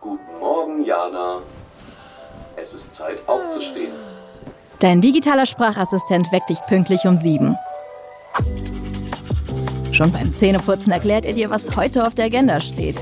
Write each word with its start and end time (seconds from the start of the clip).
Guten 0.00 0.38
Morgen, 0.38 0.84
Jana. 0.84 1.40
Es 2.56 2.72
ist 2.72 2.94
Zeit 2.94 3.18
aufzustehen. 3.26 3.92
Dein 4.78 5.00
digitaler 5.00 5.44
Sprachassistent 5.44 6.30
weckt 6.30 6.50
dich 6.50 6.58
pünktlich 6.68 7.04
um 7.04 7.16
sieben. 7.16 7.56
Schon 9.90 10.12
beim 10.12 10.32
Zähneputzen 10.32 10.92
erklärt 10.92 11.24
er 11.24 11.32
dir, 11.32 11.50
was 11.50 11.76
heute 11.76 12.06
auf 12.06 12.14
der 12.14 12.26
Agenda 12.26 12.60
steht. 12.60 13.00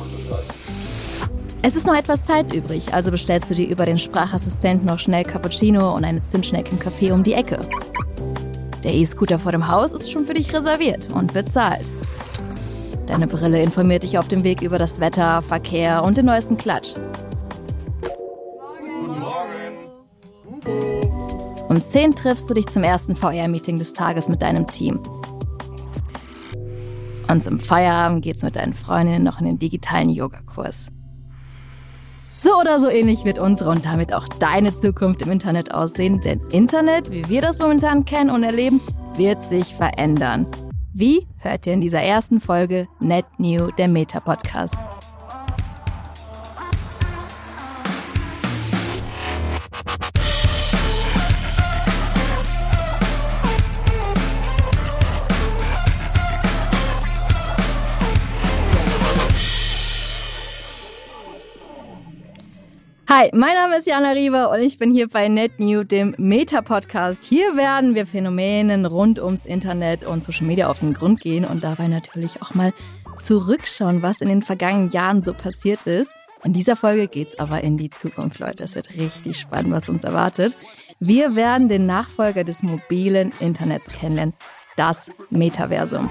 Es 1.60 1.76
ist 1.76 1.86
noch 1.86 1.96
etwas 1.96 2.22
Zeit 2.22 2.54
übrig, 2.54 2.94
also 2.94 3.10
bestellst 3.10 3.50
du 3.50 3.54
dir 3.54 3.68
über 3.68 3.84
den 3.84 3.98
Sprachassistenten 3.98 4.86
noch 4.86 4.98
schnell 4.98 5.24
Cappuccino 5.24 5.94
und 5.94 6.04
eine 6.04 6.22
Zimtschnecke 6.22 6.70
im 6.70 6.78
Café 6.78 7.12
um 7.12 7.22
die 7.22 7.34
Ecke. 7.34 7.60
Der 8.84 8.94
E-Scooter 8.94 9.38
vor 9.38 9.52
dem 9.52 9.68
Haus 9.68 9.92
ist 9.92 10.10
schon 10.10 10.24
für 10.24 10.34
dich 10.34 10.54
reserviert 10.54 11.08
und 11.12 11.34
bezahlt. 11.34 11.84
Deine 13.06 13.28
Brille 13.28 13.62
informiert 13.62 14.02
dich 14.02 14.18
auf 14.18 14.28
dem 14.28 14.42
Weg 14.42 14.62
über 14.62 14.78
das 14.78 15.00
Wetter, 15.00 15.40
Verkehr 15.42 16.02
und 16.02 16.16
den 16.16 16.26
neuesten 16.26 16.56
Klatsch. 16.56 16.94
Um 21.68 21.80
10 21.80 22.14
triffst 22.14 22.48
du 22.50 22.54
dich 22.54 22.66
zum 22.66 22.82
ersten 22.82 23.14
VR-Meeting 23.16 23.78
des 23.78 23.92
Tages 23.92 24.28
mit 24.28 24.42
deinem 24.42 24.66
Team. 24.66 25.00
Und 27.28 27.42
zum 27.42 27.60
Feierabend 27.60 28.22
geht's 28.22 28.42
mit 28.42 28.56
deinen 28.56 28.74
Freundinnen 28.74 29.24
noch 29.24 29.40
in 29.40 29.46
den 29.46 29.58
digitalen 29.58 30.10
Yogakurs. 30.10 30.88
So 32.34 32.60
oder 32.60 32.80
so 32.80 32.88
ähnlich 32.88 33.24
wird 33.24 33.38
unsere 33.38 33.70
und 33.70 33.84
damit 33.84 34.12
auch 34.14 34.28
deine 34.28 34.74
Zukunft 34.74 35.22
im 35.22 35.30
Internet 35.30 35.72
aussehen, 35.72 36.20
denn 36.20 36.40
Internet, 36.50 37.10
wie 37.10 37.28
wir 37.28 37.40
das 37.40 37.58
momentan 37.58 38.04
kennen 38.04 38.30
und 38.30 38.42
erleben, 38.42 38.80
wird 39.16 39.42
sich 39.42 39.74
verändern. 39.74 40.46
Wie 40.98 41.26
hört 41.40 41.66
ihr 41.66 41.74
in 41.74 41.82
dieser 41.82 42.00
ersten 42.00 42.40
Folge 42.40 42.88
Net 43.00 43.26
New, 43.36 43.70
der 43.70 43.86
Meta 43.86 44.18
Hi, 63.18 63.30
mein 63.32 63.54
Name 63.54 63.78
ist 63.78 63.86
Jana 63.86 64.10
Rieber 64.10 64.50
und 64.50 64.60
ich 64.60 64.76
bin 64.76 64.92
hier 64.92 65.08
bei 65.08 65.28
NetNew, 65.28 65.84
dem 65.84 66.14
Meta-Podcast. 66.18 67.24
Hier 67.24 67.56
werden 67.56 67.94
wir 67.94 68.06
Phänomenen 68.06 68.84
rund 68.84 69.18
ums 69.18 69.46
Internet 69.46 70.04
und 70.04 70.22
Social 70.22 70.46
Media 70.46 70.68
auf 70.68 70.80
den 70.80 70.92
Grund 70.92 71.22
gehen 71.22 71.46
und 71.46 71.64
dabei 71.64 71.88
natürlich 71.88 72.42
auch 72.42 72.52
mal 72.52 72.74
zurückschauen, 73.16 74.02
was 74.02 74.20
in 74.20 74.28
den 74.28 74.42
vergangenen 74.42 74.90
Jahren 74.90 75.22
so 75.22 75.32
passiert 75.32 75.84
ist. 75.84 76.12
In 76.44 76.52
dieser 76.52 76.76
Folge 76.76 77.08
geht's 77.08 77.38
aber 77.38 77.62
in 77.64 77.78
die 77.78 77.88
Zukunft, 77.88 78.38
Leute. 78.38 78.64
Es 78.64 78.74
wird 78.74 78.90
richtig 78.98 79.38
spannend, 79.40 79.72
was 79.72 79.88
uns 79.88 80.04
erwartet. 80.04 80.54
Wir 81.00 81.34
werden 81.36 81.70
den 81.70 81.86
Nachfolger 81.86 82.44
des 82.44 82.62
mobilen 82.62 83.32
Internets 83.40 83.86
kennenlernen, 83.88 84.34
das 84.76 85.10
Metaversum. 85.30 86.10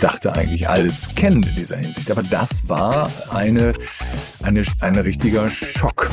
Dachte 0.00 0.32
eigentlich 0.34 0.68
alles 0.68 1.02
zu 1.02 1.10
kennen 1.14 1.42
in 1.42 1.54
dieser 1.54 1.76
Hinsicht. 1.76 2.10
Aber 2.10 2.22
das 2.22 2.68
war 2.68 3.10
eine, 3.30 3.72
eine, 4.42 4.62
ein 4.80 4.96
richtiger 4.96 5.48
Schock. 5.48 6.10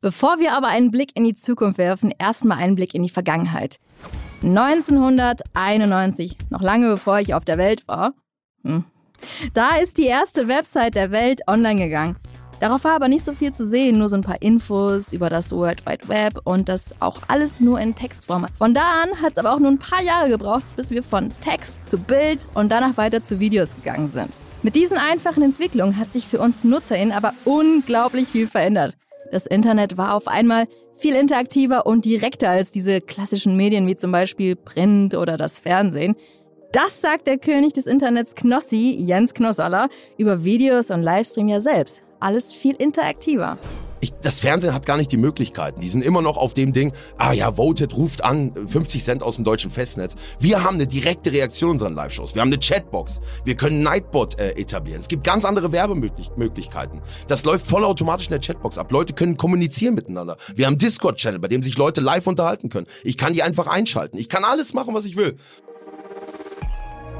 Bevor 0.00 0.38
wir 0.38 0.52
aber 0.52 0.68
einen 0.68 0.90
Blick 0.90 1.12
in 1.14 1.24
die 1.24 1.34
Zukunft 1.34 1.78
werfen, 1.78 2.12
erstmal 2.18 2.58
einen 2.58 2.74
Blick 2.74 2.94
in 2.94 3.02
die 3.02 3.08
Vergangenheit. 3.08 3.78
1991, 4.42 6.36
noch 6.50 6.60
lange 6.60 6.90
bevor 6.90 7.20
ich 7.20 7.32
auf 7.32 7.46
der 7.46 7.56
Welt 7.56 7.88
war, 7.88 8.12
hm, 8.62 8.84
da 9.54 9.76
ist 9.76 9.96
die 9.96 10.06
erste 10.06 10.48
Website 10.48 10.94
der 10.94 11.10
Welt 11.10 11.40
online 11.48 11.82
gegangen. 11.82 12.16
Darauf 12.60 12.84
war 12.84 12.92
aber 12.92 13.08
nicht 13.08 13.24
so 13.24 13.32
viel 13.32 13.52
zu 13.52 13.66
sehen, 13.66 13.98
nur 13.98 14.08
so 14.08 14.16
ein 14.16 14.22
paar 14.22 14.40
Infos 14.40 15.12
über 15.12 15.28
das 15.28 15.52
World 15.52 15.84
Wide 15.86 16.08
Web 16.08 16.40
und 16.44 16.68
das 16.68 16.94
auch 17.00 17.18
alles 17.28 17.60
nur 17.60 17.80
in 17.80 17.94
Textform. 17.94 18.46
Von 18.56 18.74
da 18.74 19.02
an 19.02 19.22
hat 19.22 19.32
es 19.32 19.38
aber 19.38 19.52
auch 19.52 19.58
nur 19.58 19.70
ein 19.70 19.78
paar 19.78 20.02
Jahre 20.02 20.28
gebraucht, 20.28 20.62
bis 20.76 20.90
wir 20.90 21.02
von 21.02 21.30
Text 21.40 21.88
zu 21.88 21.98
Bild 21.98 22.46
und 22.54 22.70
danach 22.70 22.96
weiter 22.96 23.22
zu 23.22 23.40
Videos 23.40 23.74
gegangen 23.74 24.08
sind. 24.08 24.30
Mit 24.62 24.76
diesen 24.76 24.96
einfachen 24.96 25.42
Entwicklungen 25.42 25.98
hat 25.98 26.12
sich 26.12 26.26
für 26.26 26.38
uns 26.38 26.64
NutzerInnen 26.64 27.12
aber 27.12 27.34
unglaublich 27.44 28.28
viel 28.28 28.46
verändert. 28.46 28.96
Das 29.30 29.46
Internet 29.46 29.96
war 29.96 30.14
auf 30.14 30.28
einmal 30.28 30.66
viel 30.92 31.16
interaktiver 31.16 31.86
und 31.86 32.04
direkter 32.04 32.50
als 32.50 32.70
diese 32.70 33.00
klassischen 33.00 33.56
Medien 33.56 33.86
wie 33.86 33.96
zum 33.96 34.12
Beispiel 34.12 34.54
Print 34.54 35.16
oder 35.16 35.36
das 35.36 35.58
Fernsehen. 35.58 36.14
Das 36.72 37.00
sagt 37.00 37.26
der 37.26 37.38
König 37.38 37.72
des 37.72 37.86
Internets 37.86 38.34
Knossi, 38.34 38.96
Jens 38.98 39.34
Knossaller, 39.34 39.88
über 40.18 40.44
Videos 40.44 40.90
und 40.90 41.02
Livestream 41.02 41.48
ja 41.48 41.60
selbst 41.60 42.03
alles 42.20 42.52
viel 42.52 42.74
interaktiver. 42.76 43.58
Ich, 44.04 44.12
das 44.20 44.40
Fernsehen 44.40 44.74
hat 44.74 44.84
gar 44.84 44.98
nicht 44.98 45.10
die 45.12 45.16
Möglichkeiten. 45.16 45.80
Die 45.80 45.88
sind 45.88 46.04
immer 46.04 46.20
noch 46.20 46.36
auf 46.36 46.52
dem 46.52 46.74
Ding, 46.74 46.92
ah 47.16 47.32
ja, 47.32 47.56
Voted 47.56 47.96
ruft 47.96 48.22
an, 48.22 48.52
50 48.66 49.02
Cent 49.02 49.22
aus 49.22 49.36
dem 49.36 49.44
deutschen 49.44 49.70
Festnetz. 49.70 50.14
Wir 50.38 50.62
haben 50.62 50.74
eine 50.74 50.86
direkte 50.86 51.32
Reaktion 51.32 51.70
unseren 51.70 51.94
Live-Shows. 51.94 52.34
Wir 52.34 52.42
haben 52.42 52.48
eine 52.48 52.58
Chatbox. 52.58 53.22
Wir 53.46 53.54
können 53.54 53.80
Nightbot 53.80 54.38
äh, 54.38 54.50
etablieren. 54.60 55.00
Es 55.00 55.08
gibt 55.08 55.24
ganz 55.24 55.46
andere 55.46 55.72
Werbemöglichkeiten. 55.72 57.00
Das 57.28 57.46
läuft 57.46 57.66
vollautomatisch 57.66 58.26
in 58.26 58.32
der 58.32 58.40
Chatbox 58.40 58.76
ab. 58.76 58.92
Leute 58.92 59.14
können 59.14 59.38
kommunizieren 59.38 59.94
miteinander. 59.94 60.36
Wir 60.54 60.66
haben 60.66 60.76
Discord-Channel, 60.76 61.38
bei 61.38 61.48
dem 61.48 61.62
sich 61.62 61.78
Leute 61.78 62.02
live 62.02 62.26
unterhalten 62.26 62.68
können. 62.68 62.86
Ich 63.04 63.16
kann 63.16 63.32
die 63.32 63.42
einfach 63.42 63.68
einschalten. 63.68 64.18
Ich 64.18 64.28
kann 64.28 64.44
alles 64.44 64.74
machen, 64.74 64.92
was 64.92 65.06
ich 65.06 65.16
will. 65.16 65.38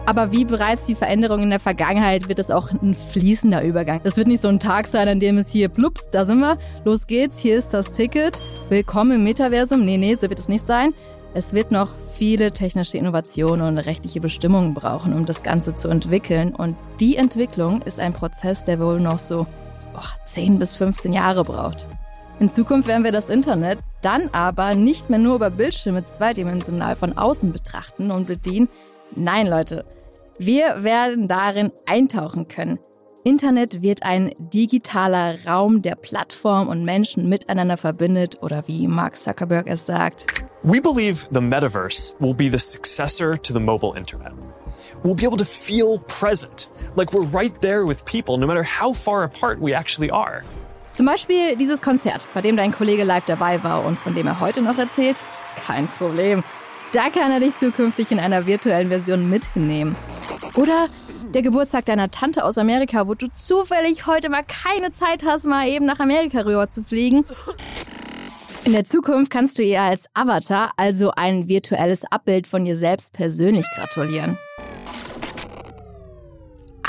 Aber 0.06 0.32
wie 0.32 0.44
bereits 0.44 0.84
die 0.84 0.94
Veränderung 0.94 1.42
in 1.42 1.50
der 1.50 1.60
Vergangenheit 1.60 2.28
wird 2.28 2.38
es 2.38 2.50
auch 2.50 2.70
ein 2.70 2.94
fließender 2.94 3.64
Übergang. 3.64 4.00
Es 4.04 4.18
wird 4.18 4.28
nicht 4.28 4.42
so 4.42 4.48
ein 4.48 4.60
Tag 4.60 4.86
sein, 4.86 5.08
an 5.08 5.18
dem 5.18 5.38
es 5.38 5.50
hier 5.50 5.70
plups, 5.70 6.10
da 6.10 6.26
sind 6.26 6.40
wir, 6.40 6.58
los 6.84 7.06
geht's, 7.06 7.38
hier 7.38 7.56
ist 7.56 7.72
das 7.72 7.92
Ticket, 7.92 8.38
willkommen 8.68 9.12
im 9.12 9.24
Metaversum. 9.24 9.82
Nee, 9.82 9.96
nee, 9.96 10.14
so 10.14 10.28
wird 10.28 10.38
es 10.38 10.48
nicht 10.48 10.62
sein. 10.62 10.92
Es 11.32 11.54
wird 11.54 11.72
noch 11.72 11.88
viele 11.98 12.52
technische 12.52 12.98
Innovationen 12.98 13.66
und 13.66 13.78
rechtliche 13.78 14.20
Bestimmungen 14.20 14.74
brauchen, 14.74 15.14
um 15.14 15.24
das 15.24 15.42
Ganze 15.42 15.74
zu 15.74 15.88
entwickeln. 15.88 16.54
Und 16.54 16.76
die 17.00 17.16
Entwicklung 17.16 17.80
ist 17.82 17.98
ein 17.98 18.12
Prozess, 18.12 18.62
der 18.62 18.78
wohl 18.78 19.00
noch 19.00 19.18
so 19.18 19.46
boah, 19.94 20.04
10 20.26 20.58
bis 20.58 20.76
15 20.76 21.14
Jahre 21.14 21.44
braucht. 21.44 21.88
In 22.40 22.50
Zukunft 22.50 22.88
werden 22.88 23.04
wir 23.04 23.12
das 23.12 23.30
Internet 23.30 23.78
dann 24.02 24.28
aber 24.32 24.74
nicht 24.74 25.08
mehr 25.08 25.18
nur 25.18 25.36
über 25.36 25.50
Bildschirme 25.50 26.02
zweidimensional 26.02 26.94
von 26.94 27.16
außen 27.16 27.52
betrachten 27.52 28.10
und 28.10 28.26
bedienen. 28.26 28.68
Nein, 29.16 29.46
Leute, 29.46 29.84
wir 30.38 30.82
werden 30.82 31.28
darin 31.28 31.70
eintauchen 31.86 32.48
können. 32.48 32.78
Internet 33.22 33.80
wird 33.80 34.02
ein 34.02 34.34
digitaler 34.38 35.36
Raum, 35.46 35.80
der 35.80 35.94
Plattform 35.94 36.68
und 36.68 36.84
Menschen 36.84 37.28
miteinander 37.28 37.78
verbindet 37.78 38.42
oder 38.42 38.68
wie 38.68 38.86
Mark 38.86 39.16
Zuckerberg 39.16 39.66
es 39.66 39.86
sagt. 39.86 40.26
We 40.62 40.80
believe 40.80 41.26
the 41.30 41.40
metaverse 41.40 42.14
will 42.18 42.34
be 42.34 42.50
the 42.50 42.58
successor 42.58 43.40
to 43.40 43.54
the 43.54 43.60
mobile 43.60 43.96
internet. 43.96 44.32
We'll 45.02 45.14
be 45.14 45.24
able 45.24 45.38
to 45.38 45.44
feel 45.44 46.00
present, 46.06 46.68
like 46.96 47.12
we're 47.12 47.26
right 47.32 47.52
there 47.60 47.86
with 47.86 48.04
people, 48.04 48.36
no 48.36 48.46
matter 48.46 48.64
how 48.64 48.92
far 48.92 49.22
apart 49.24 49.58
we 49.60 49.74
actually 49.74 50.10
are. 50.10 50.42
Zum 50.92 51.06
Beispiel 51.06 51.56
dieses 51.56 51.80
Konzert, 51.80 52.26
bei 52.34 52.40
dem 52.40 52.56
dein 52.56 52.72
Kollege 52.72 53.04
live 53.04 53.24
dabei 53.24 53.62
war 53.64 53.84
und 53.84 53.98
von 53.98 54.14
dem 54.14 54.26
er 54.26 54.40
heute 54.40 54.62
noch 54.62 54.78
erzählt. 54.78 55.22
Kein 55.66 55.88
Problem. 55.88 56.44
Da 56.94 57.10
kann 57.10 57.32
er 57.32 57.40
dich 57.40 57.56
zukünftig 57.56 58.12
in 58.12 58.20
einer 58.20 58.46
virtuellen 58.46 58.88
Version 58.88 59.28
mit 59.28 59.46
hinnehmen. 59.46 59.96
Oder 60.54 60.86
der 61.34 61.42
Geburtstag 61.42 61.86
deiner 61.86 62.12
Tante 62.12 62.44
aus 62.44 62.56
Amerika, 62.56 63.08
wo 63.08 63.14
du 63.14 63.26
zufällig 63.32 64.06
heute 64.06 64.28
mal 64.28 64.44
keine 64.44 64.92
Zeit 64.92 65.24
hast, 65.24 65.44
mal 65.44 65.66
eben 65.66 65.86
nach 65.86 65.98
Amerika 65.98 66.42
rüber 66.42 66.68
zu 66.68 66.84
fliegen. 66.84 67.24
In 68.64 68.72
der 68.72 68.84
Zukunft 68.84 69.32
kannst 69.32 69.58
du 69.58 69.62
ihr 69.64 69.82
als 69.82 70.06
Avatar, 70.14 70.70
also 70.76 71.10
ein 71.10 71.48
virtuelles 71.48 72.04
Abbild 72.04 72.46
von 72.46 72.64
dir 72.64 72.76
selbst, 72.76 73.12
persönlich 73.12 73.66
gratulieren. 73.74 74.38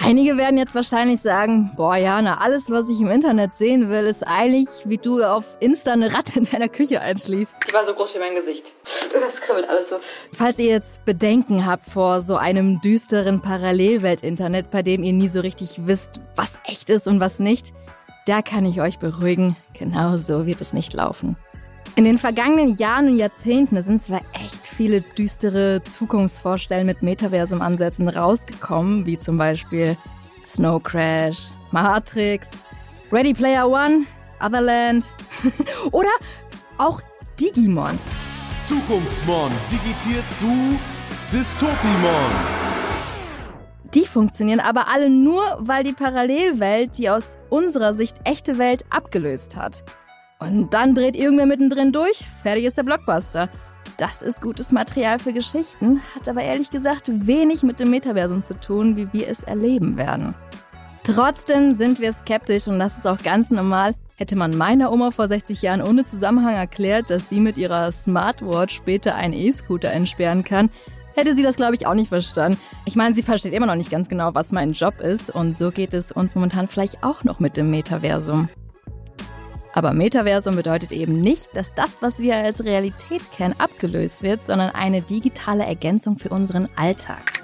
Einige 0.03 0.37
werden 0.37 0.57
jetzt 0.57 0.75
wahrscheinlich 0.75 1.21
sagen, 1.21 1.71
boah 1.75 1.95
Jana, 1.95 2.39
alles, 2.41 2.69
was 2.69 2.89
ich 2.89 2.99
im 2.99 3.09
Internet 3.09 3.53
sehen 3.53 3.89
will, 3.89 4.05
ist 4.05 4.23
eigentlich, 4.23 4.67
wie 4.85 4.97
du 4.97 5.23
auf 5.23 5.57
Insta 5.61 5.93
eine 5.93 6.13
Ratte 6.13 6.39
in 6.39 6.45
deiner 6.45 6.67
Küche 6.67 7.01
einschließt. 7.01 7.57
Die 7.67 7.73
war 7.73 7.85
so 7.85 7.93
groß 7.93 8.15
wie 8.15 8.19
mein 8.19 8.35
Gesicht. 8.35 8.73
Das 9.15 9.39
kribbelt 9.39 9.69
alles 9.69 9.89
so. 9.89 9.95
Falls 10.33 10.59
ihr 10.59 10.65
jetzt 10.65 11.05
Bedenken 11.05 11.65
habt 11.65 11.83
vor 11.83 12.19
so 12.19 12.35
einem 12.35 12.81
düsteren 12.81 13.41
Parallelwelt-Internet, 13.41 14.69
bei 14.71 14.83
dem 14.83 15.03
ihr 15.03 15.13
nie 15.13 15.29
so 15.29 15.39
richtig 15.39 15.87
wisst, 15.87 16.19
was 16.35 16.59
echt 16.65 16.89
ist 16.89 17.07
und 17.07 17.21
was 17.21 17.39
nicht, 17.39 17.73
da 18.27 18.41
kann 18.41 18.65
ich 18.65 18.81
euch 18.81 18.99
beruhigen, 18.99 19.55
genau 19.73 20.17
so 20.17 20.45
wird 20.45 20.59
es 20.59 20.73
nicht 20.73 20.93
laufen. 20.93 21.37
In 21.97 22.03
den 22.03 22.17
vergangenen 22.17 22.75
Jahren 22.75 23.07
und 23.07 23.15
Jahrzehnten 23.15 23.81
sind 23.81 24.01
zwar 24.01 24.19
echt 24.33 24.67
viele 24.67 24.99
düstere 24.99 25.81
Zukunftsvorstellungen 25.85 26.87
mit 26.87 27.01
Metaversum-Ansätzen 27.01 28.09
rausgekommen, 28.09 29.05
wie 29.05 29.17
zum 29.17 29.37
Beispiel 29.37 29.95
Snow 30.43 30.83
Crash, 30.83 31.51
Matrix, 31.71 32.51
Ready 33.13 33.33
Player 33.33 33.69
One, 33.69 34.03
Otherland 34.45 35.05
oder 35.93 36.09
auch 36.77 37.01
Digimon. 37.39 37.97
Zukunftsmon 38.65 39.51
digitiert 39.71 40.25
zu 40.33 40.77
Dystopimon. 41.31 42.31
Die 43.93 44.05
funktionieren 44.05 44.59
aber 44.59 44.89
alle 44.89 45.09
nur, 45.09 45.43
weil 45.59 45.85
die 45.85 45.93
Parallelwelt 45.93 46.97
die 46.97 47.09
aus 47.09 47.37
unserer 47.49 47.93
Sicht 47.93 48.17
echte 48.25 48.57
Welt 48.57 48.83
abgelöst 48.89 49.55
hat. 49.55 49.85
Und 50.39 50.73
dann 50.73 50.93
dreht 50.93 51.15
irgendwer 51.15 51.45
mittendrin 51.45 51.91
durch, 51.91 52.17
fertig 52.43 52.65
ist 52.65 52.77
der 52.77 52.83
Blockbuster. 52.83 53.49
Das 53.97 54.21
ist 54.21 54.41
gutes 54.41 54.71
Material 54.71 55.19
für 55.19 55.31
Geschichten, 55.31 56.01
hat 56.15 56.27
aber 56.27 56.41
ehrlich 56.41 56.69
gesagt 56.69 57.09
wenig 57.09 57.63
mit 57.63 57.79
dem 57.79 57.91
Metaversum 57.91 58.41
zu 58.41 58.59
tun, 58.59 58.97
wie 58.97 59.11
wir 59.13 59.29
es 59.29 59.43
erleben 59.43 59.97
werden. 59.97 60.35
Trotzdem 61.03 61.73
sind 61.73 61.99
wir 61.99 62.11
skeptisch 62.11 62.67
und 62.67 62.79
das 62.79 62.97
ist 62.97 63.07
auch 63.07 63.21
ganz 63.21 63.51
normal. 63.51 63.93
Hätte 64.17 64.35
man 64.35 64.57
meiner 64.57 64.91
Oma 64.91 65.11
vor 65.11 65.27
60 65.27 65.61
Jahren 65.61 65.81
ohne 65.81 66.03
Zusammenhang 66.03 66.55
erklärt, 66.55 67.09
dass 67.09 67.29
sie 67.29 67.39
mit 67.39 67.57
ihrer 67.57 67.91
Smartwatch 67.91 68.75
später 68.75 69.15
einen 69.15 69.33
E-Scooter 69.33 69.91
entsperren 69.91 70.43
kann, 70.43 70.69
hätte 71.15 71.35
sie 71.35 71.43
das, 71.43 71.55
glaube 71.55 71.75
ich, 71.75 71.87
auch 71.87 71.93
nicht 71.93 72.09
verstanden. 72.09 72.59
Ich 72.85 72.95
meine, 72.95 73.15
sie 73.15 73.23
versteht 73.23 73.53
immer 73.53 73.65
noch 73.67 73.75
nicht 73.75 73.91
ganz 73.91 74.09
genau, 74.09 74.33
was 74.33 74.51
mein 74.51 74.73
Job 74.73 74.99
ist 74.99 75.29
und 75.29 75.55
so 75.55 75.71
geht 75.71 75.93
es 75.93 76.11
uns 76.11 76.35
momentan 76.35 76.67
vielleicht 76.67 77.03
auch 77.03 77.23
noch 77.23 77.39
mit 77.39 77.55
dem 77.55 77.71
Metaversum. 77.71 78.49
Aber 79.75 79.91
Metaversum 79.91 80.55
bedeutet 80.55 80.93
eben 80.93 81.19
nicht, 81.19 81.49
dass 81.53 81.73
das, 81.73 82.01
was 82.01 82.19
wir 82.19 82.37
als 82.37 82.63
Realität 82.63 83.29
kennen, 83.29 83.55
abgelöst 83.57 84.23
wird, 84.23 84.41
sondern 84.41 84.69
eine 84.69 85.01
digitale 85.01 85.65
Ergänzung 85.65 86.17
für 86.17 86.29
unseren 86.29 86.69
Alltag. 86.77 87.41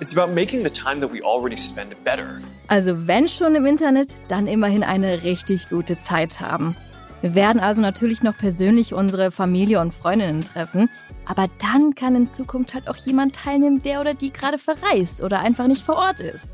Also 2.69 3.05
wenn 3.05 3.27
schon 3.27 3.53
im 3.55 3.65
Internet, 3.65 4.15
dann 4.29 4.47
immerhin 4.47 4.83
eine 4.83 5.23
richtig 5.23 5.67
gute 5.67 5.97
Zeit 5.97 6.39
haben. 6.39 6.77
Wir 7.21 7.35
werden 7.35 7.59
also 7.59 7.81
natürlich 7.81 8.23
noch 8.23 8.37
persönlich 8.37 8.93
unsere 8.93 9.31
Familie 9.31 9.81
und 9.81 9.93
Freundinnen 9.93 10.45
treffen, 10.45 10.89
aber 11.25 11.47
dann 11.59 11.95
kann 11.95 12.15
in 12.15 12.27
Zukunft 12.27 12.73
halt 12.73 12.87
auch 12.87 12.95
jemand 12.95 13.35
teilnehmen, 13.35 13.81
der 13.81 13.99
oder 13.99 14.13
die 14.13 14.31
gerade 14.31 14.57
verreist 14.57 15.21
oder 15.21 15.41
einfach 15.41 15.67
nicht 15.67 15.83
vor 15.83 15.97
Ort 15.97 16.21
ist. 16.21 16.51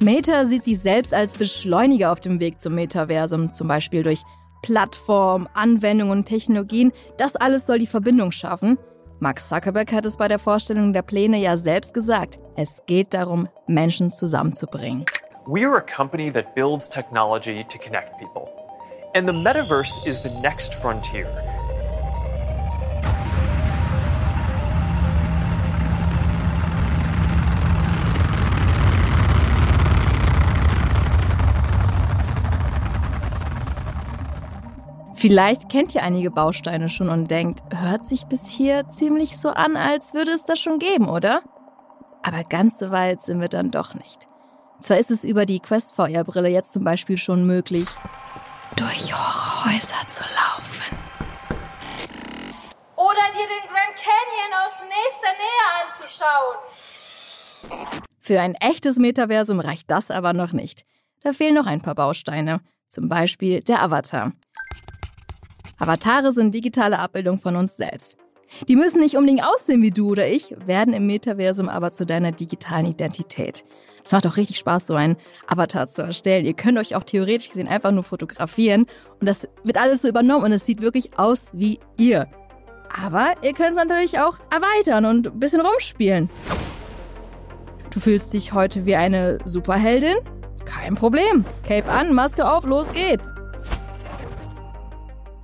Meta 0.00 0.44
sieht 0.44 0.64
sich 0.64 0.80
selbst 0.80 1.14
als 1.14 1.34
Beschleuniger 1.34 2.12
auf 2.12 2.20
dem 2.20 2.40
Weg 2.40 2.60
zum 2.60 2.74
Metaversum, 2.74 3.52
zum 3.52 3.68
Beispiel 3.68 4.02
durch 4.02 4.22
Plattform, 4.64 5.48
Anwendungen 5.54 6.24
Technologien. 6.24 6.92
Das 7.16 7.36
alles 7.36 7.66
soll 7.66 7.78
die 7.78 7.86
Verbindung 7.86 8.30
schaffen. 8.30 8.78
Mark 9.20 9.40
Zuckerberg 9.40 9.92
hat 9.92 10.04
es 10.06 10.16
bei 10.16 10.28
der 10.28 10.38
Vorstellung 10.38 10.92
der 10.92 11.02
Pläne 11.02 11.38
ja 11.38 11.56
selbst 11.56 11.94
gesagt. 11.94 12.38
Es 12.56 12.82
geht 12.86 13.14
darum, 13.14 13.48
Menschen 13.66 14.10
zusammenzubringen. 14.10 15.04
We 15.46 15.66
are 15.66 15.76
a 15.76 15.80
company 15.80 16.30
that 16.32 16.54
builds 16.54 16.88
technology 16.88 17.64
to 17.64 17.78
connect 17.78 18.18
people. 18.18 18.48
And 19.14 19.28
the 19.28 19.34
metaverse 19.34 20.04
is 20.06 20.22
the 20.22 20.30
next 20.40 20.74
frontier. 20.74 21.26
Vielleicht 35.26 35.70
kennt 35.70 35.94
ihr 35.94 36.02
einige 36.02 36.30
Bausteine 36.30 36.90
schon 36.90 37.08
und 37.08 37.30
denkt, 37.30 37.62
hört 37.74 38.04
sich 38.04 38.26
bis 38.26 38.46
hier 38.46 38.90
ziemlich 38.90 39.38
so 39.38 39.48
an, 39.48 39.74
als 39.74 40.12
würde 40.12 40.32
es 40.32 40.44
das 40.44 40.60
schon 40.60 40.78
geben, 40.78 41.08
oder? 41.08 41.40
Aber 42.22 42.42
ganz 42.42 42.78
so 42.78 42.90
weit 42.90 43.22
sind 43.22 43.40
wir 43.40 43.48
dann 43.48 43.70
doch 43.70 43.94
nicht. 43.94 44.28
Zwar 44.80 44.98
ist 44.98 45.10
es 45.10 45.24
über 45.24 45.46
die 45.46 45.60
Quest 45.60 45.94
VR-Brille 45.94 46.50
jetzt 46.50 46.74
zum 46.74 46.84
Beispiel 46.84 47.16
schon 47.16 47.46
möglich, 47.46 47.88
durch 48.76 49.14
Hochhäuser 49.14 50.06
zu 50.08 50.24
laufen. 50.24 50.94
Oder 52.94 53.30
dir 53.32 53.48
den 53.48 53.66
Grand 53.70 53.96
Canyon 53.96 54.52
aus 54.62 54.82
nächster 54.82 55.32
Nähe 55.40 55.64
anzuschauen. 55.86 56.58
Für 58.20 58.42
ein 58.42 58.56
echtes 58.56 58.98
Metaversum 58.98 59.60
reicht 59.60 59.90
das 59.90 60.10
aber 60.10 60.34
noch 60.34 60.52
nicht. 60.52 60.84
Da 61.22 61.32
fehlen 61.32 61.54
noch 61.54 61.66
ein 61.66 61.80
paar 61.80 61.94
Bausteine. 61.94 62.60
Zum 62.86 63.08
Beispiel 63.08 63.62
der 63.62 63.82
Avatar. 63.82 64.34
Avatare 65.78 66.32
sind 66.32 66.54
digitale 66.54 66.98
Abbildungen 66.98 67.40
von 67.40 67.56
uns 67.56 67.76
selbst. 67.76 68.16
Die 68.68 68.76
müssen 68.76 69.00
nicht 69.00 69.16
unbedingt 69.16 69.44
aussehen 69.44 69.82
wie 69.82 69.90
du 69.90 70.10
oder 70.10 70.28
ich, 70.28 70.54
werden 70.64 70.94
im 70.94 71.06
Metaversum 71.06 71.68
aber 71.68 71.90
zu 71.90 72.06
deiner 72.06 72.32
digitalen 72.32 72.86
Identität. 72.86 73.64
Es 74.04 74.12
macht 74.12 74.26
auch 74.26 74.36
richtig 74.36 74.58
Spaß, 74.58 74.86
so 74.86 74.94
einen 74.94 75.16
Avatar 75.46 75.86
zu 75.86 76.02
erstellen. 76.02 76.44
Ihr 76.44 76.54
könnt 76.54 76.78
euch 76.78 76.94
auch 76.94 77.04
theoretisch 77.04 77.48
gesehen 77.48 77.68
einfach 77.68 77.90
nur 77.90 78.04
fotografieren 78.04 78.86
und 79.20 79.26
das 79.26 79.48
wird 79.64 79.78
alles 79.78 80.02
so 80.02 80.08
übernommen 80.08 80.44
und 80.44 80.52
es 80.52 80.66
sieht 80.66 80.82
wirklich 80.82 81.18
aus 81.18 81.50
wie 81.54 81.80
ihr. 81.96 82.28
Aber 83.02 83.32
ihr 83.42 83.54
könnt 83.54 83.70
es 83.70 83.76
natürlich 83.76 84.20
auch 84.20 84.38
erweitern 84.52 85.06
und 85.06 85.26
ein 85.26 85.40
bisschen 85.40 85.62
rumspielen. 85.62 86.28
Du 87.90 87.98
fühlst 87.98 88.34
dich 88.34 88.52
heute 88.52 88.86
wie 88.86 88.94
eine 88.94 89.38
Superheldin? 89.44 90.16
Kein 90.64 90.94
Problem. 90.94 91.44
Cape 91.66 91.90
an, 91.90 92.12
Maske 92.12 92.48
auf, 92.48 92.64
los 92.64 92.92
geht's. 92.92 93.32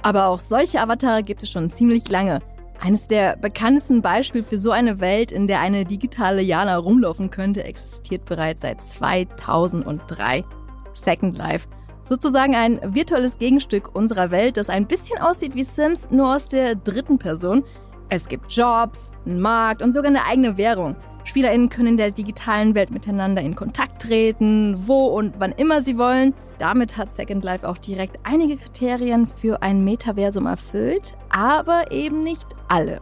Aber 0.03 0.27
auch 0.27 0.39
solche 0.39 0.81
Avatare 0.81 1.23
gibt 1.23 1.43
es 1.43 1.51
schon 1.51 1.69
ziemlich 1.69 2.09
lange. 2.09 2.41
Eines 2.81 3.09
der 3.09 3.37
bekanntesten 3.37 4.01
Beispiele 4.01 4.43
für 4.43 4.57
so 4.57 4.71
eine 4.71 5.01
Welt, 5.01 5.33
in 5.33 5.47
der 5.47 5.61
eine 5.61 5.85
digitale 5.85 6.41
Jana 6.41 6.77
rumlaufen 6.79 7.29
könnte, 7.29 7.63
existiert 7.65 8.25
bereits 8.25 8.63
seit 8.63 8.83
2003. 8.83 10.45
Second 10.93 11.37
Life. 11.37 11.69
Sozusagen 12.03 12.55
ein 12.55 12.81
virtuelles 12.83 13.39
Gegenstück 13.39 13.95
unserer 13.95 14.31
Welt, 14.31 14.57
das 14.57 14.71
ein 14.71 14.87
bisschen 14.87 15.19
aussieht 15.19 15.55
wie 15.55 15.65
Sims, 15.65 16.11
nur 16.11 16.35
aus 16.35 16.49
der 16.49 16.75
dritten 16.75 17.19
Person. 17.19 17.63
Es 18.09 18.27
gibt 18.27 18.51
Jobs, 18.51 19.13
einen 19.27 19.41
Markt 19.41 19.83
und 19.83 19.93
sogar 19.93 20.09
eine 20.09 20.25
eigene 20.25 20.57
Währung. 20.57 20.97
SpielerInnen 21.31 21.69
können 21.69 21.91
in 21.91 21.97
der 21.97 22.11
digitalen 22.11 22.75
Welt 22.75 22.91
miteinander 22.91 23.41
in 23.41 23.55
Kontakt 23.55 24.03
treten, 24.03 24.75
wo 24.77 25.07
und 25.07 25.35
wann 25.39 25.53
immer 25.53 25.81
sie 25.81 25.97
wollen. 25.97 26.35
Damit 26.59 26.97
hat 26.97 27.13
Second 27.13 27.45
Life 27.45 27.69
auch 27.69 27.79
direkt 27.79 28.19
einige 28.25 28.57
Kriterien 28.57 29.29
für 29.29 29.63
ein 29.63 29.85
Metaversum 29.85 30.47
erfüllt, 30.47 31.17
aber 31.29 31.93
eben 31.93 32.25
nicht 32.25 32.49
alle. 32.67 33.01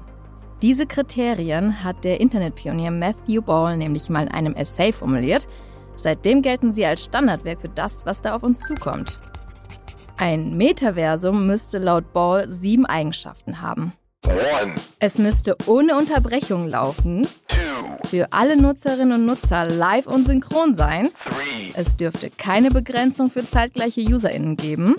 Diese 0.61 0.85
Kriterien 0.85 1.83
hat 1.83 2.05
der 2.05 2.21
Internetpionier 2.21 2.91
Matthew 2.91 3.41
Ball 3.41 3.79
nämlich 3.79 4.11
mal 4.11 4.27
in 4.27 4.33
einem 4.33 4.55
Essay 4.55 4.93
formuliert. 4.93 5.49
Seitdem 5.97 6.43
gelten 6.43 6.71
sie 6.71 6.85
als 6.85 7.05
Standardwerk 7.05 7.63
für 7.63 7.71
das, 7.71 8.05
was 8.05 8.21
da 8.21 8.35
auf 8.35 8.43
uns 8.43 8.61
zukommt. 8.61 9.21
Ein 10.19 10.55
Metaversum 10.55 11.47
müsste 11.47 11.79
laut 11.79 12.13
Ball 12.13 12.51
sieben 12.51 12.85
Eigenschaften 12.85 13.63
haben. 13.63 13.95
Es 14.99 15.19
müsste 15.19 15.57
ohne 15.67 15.97
Unterbrechung 15.97 16.69
laufen, 16.69 17.27
für 18.05 18.33
alle 18.33 18.61
Nutzerinnen 18.61 19.13
und 19.13 19.27
Nutzer 19.27 19.65
live 19.65 20.07
und 20.07 20.27
synchron 20.27 20.75
sein. 20.75 21.11
Es 21.75 21.97
dürfte 21.97 22.31
keine 22.31 22.71
Begrenzung 22.71 23.31
für 23.31 23.47
zeitgleiche 23.47 24.01
UserInnen 24.01 24.57
geben. 24.57 24.97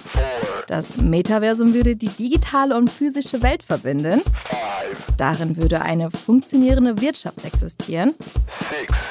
Das 0.68 0.98
Metaversum 0.98 1.74
würde 1.74 1.96
die 1.96 2.10
digitale 2.10 2.78
und 2.78 2.90
physische 2.90 3.42
Welt 3.42 3.64
verbinden. 3.64 4.22
Darin 5.18 5.58
würde 5.58 5.82
eine 5.82 6.12
funktionierende 6.12 7.02
Wirtschaft 7.02 7.44
existieren. 7.44 8.14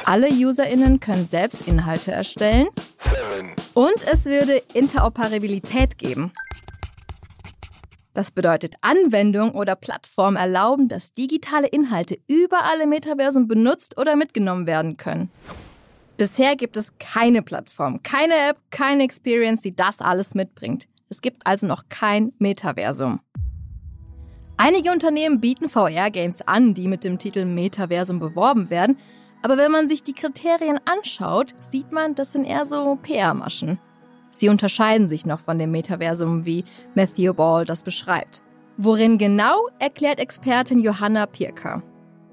Alle 0.05 0.29
UserInnen 0.31 1.01
können 1.01 1.27
selbst 1.27 1.67
Inhalte 1.67 2.13
erstellen. 2.13 2.69
Und 3.75 4.05
es 4.11 4.25
würde 4.25 4.63
Interoperabilität 4.75 5.99
geben. 5.99 6.33
Das 8.19 8.33
bedeutet, 8.33 8.75
Anwendungen 8.81 9.53
oder 9.53 9.77
Plattformen 9.77 10.37
erlauben, 10.37 10.89
dass 10.89 11.13
digitale 11.13 11.69
Inhalte 11.69 12.19
überall 12.27 12.81
im 12.81 12.89
Metaversum 12.89 13.47
benutzt 13.47 13.97
oder 13.97 14.17
mitgenommen 14.17 14.67
werden 14.67 14.97
können. 14.97 15.31
Bisher 16.17 16.57
gibt 16.57 16.77
es 16.77 16.99
keine 16.99 17.43
Plattform, 17.43 18.03
keine 18.03 18.35
App, 18.49 18.57
keine 18.73 19.05
Experience, 19.05 19.63
die 19.63 19.77
das 19.77 20.01
alles 20.01 20.35
mitbringt. 20.35 20.89
Es 21.09 21.21
gibt 21.21 21.47
also 21.47 21.69
noch 21.69 21.85
kein 21.91 22.33
Metaversum. 22.41 23.21
Einige 24.57 24.91
Unternehmen 24.91 25.39
bieten 25.41 25.69
VR-Games 25.69 26.43
an, 26.43 26.75
die 26.75 26.89
mit 26.89 27.05
dem 27.05 27.21
Titel 27.21 27.45
Metaversum 27.45 28.19
beworben 28.19 28.69
werden, 28.69 28.99
aber 29.43 29.59
wenn 29.59 29.71
man 29.71 29.87
sich 29.87 30.03
die 30.03 30.15
Kriterien 30.15 30.81
anschaut, 30.87 31.55
sieht 31.61 31.93
man, 31.93 32.17
das 32.17 32.33
sind 32.33 32.47
eher 32.47 32.67
so 32.67 32.97
PR-Maschen. 33.01 33.79
Sie 34.31 34.49
unterscheiden 34.49 35.09
sich 35.09 35.27
noch 35.27 35.41
von 35.41 35.59
dem 35.59 35.71
Metaversum, 35.71 36.45
wie 36.45 36.65
Matthew 36.95 37.35
Ball 37.35 37.65
das 37.65 37.83
beschreibt. 37.83 38.43
Worin 38.77 39.19
genau, 39.19 39.69
erklärt 39.79 40.21
Expertin 40.21 40.81
Johanna 40.81 41.27
Pirker. 41.27 41.83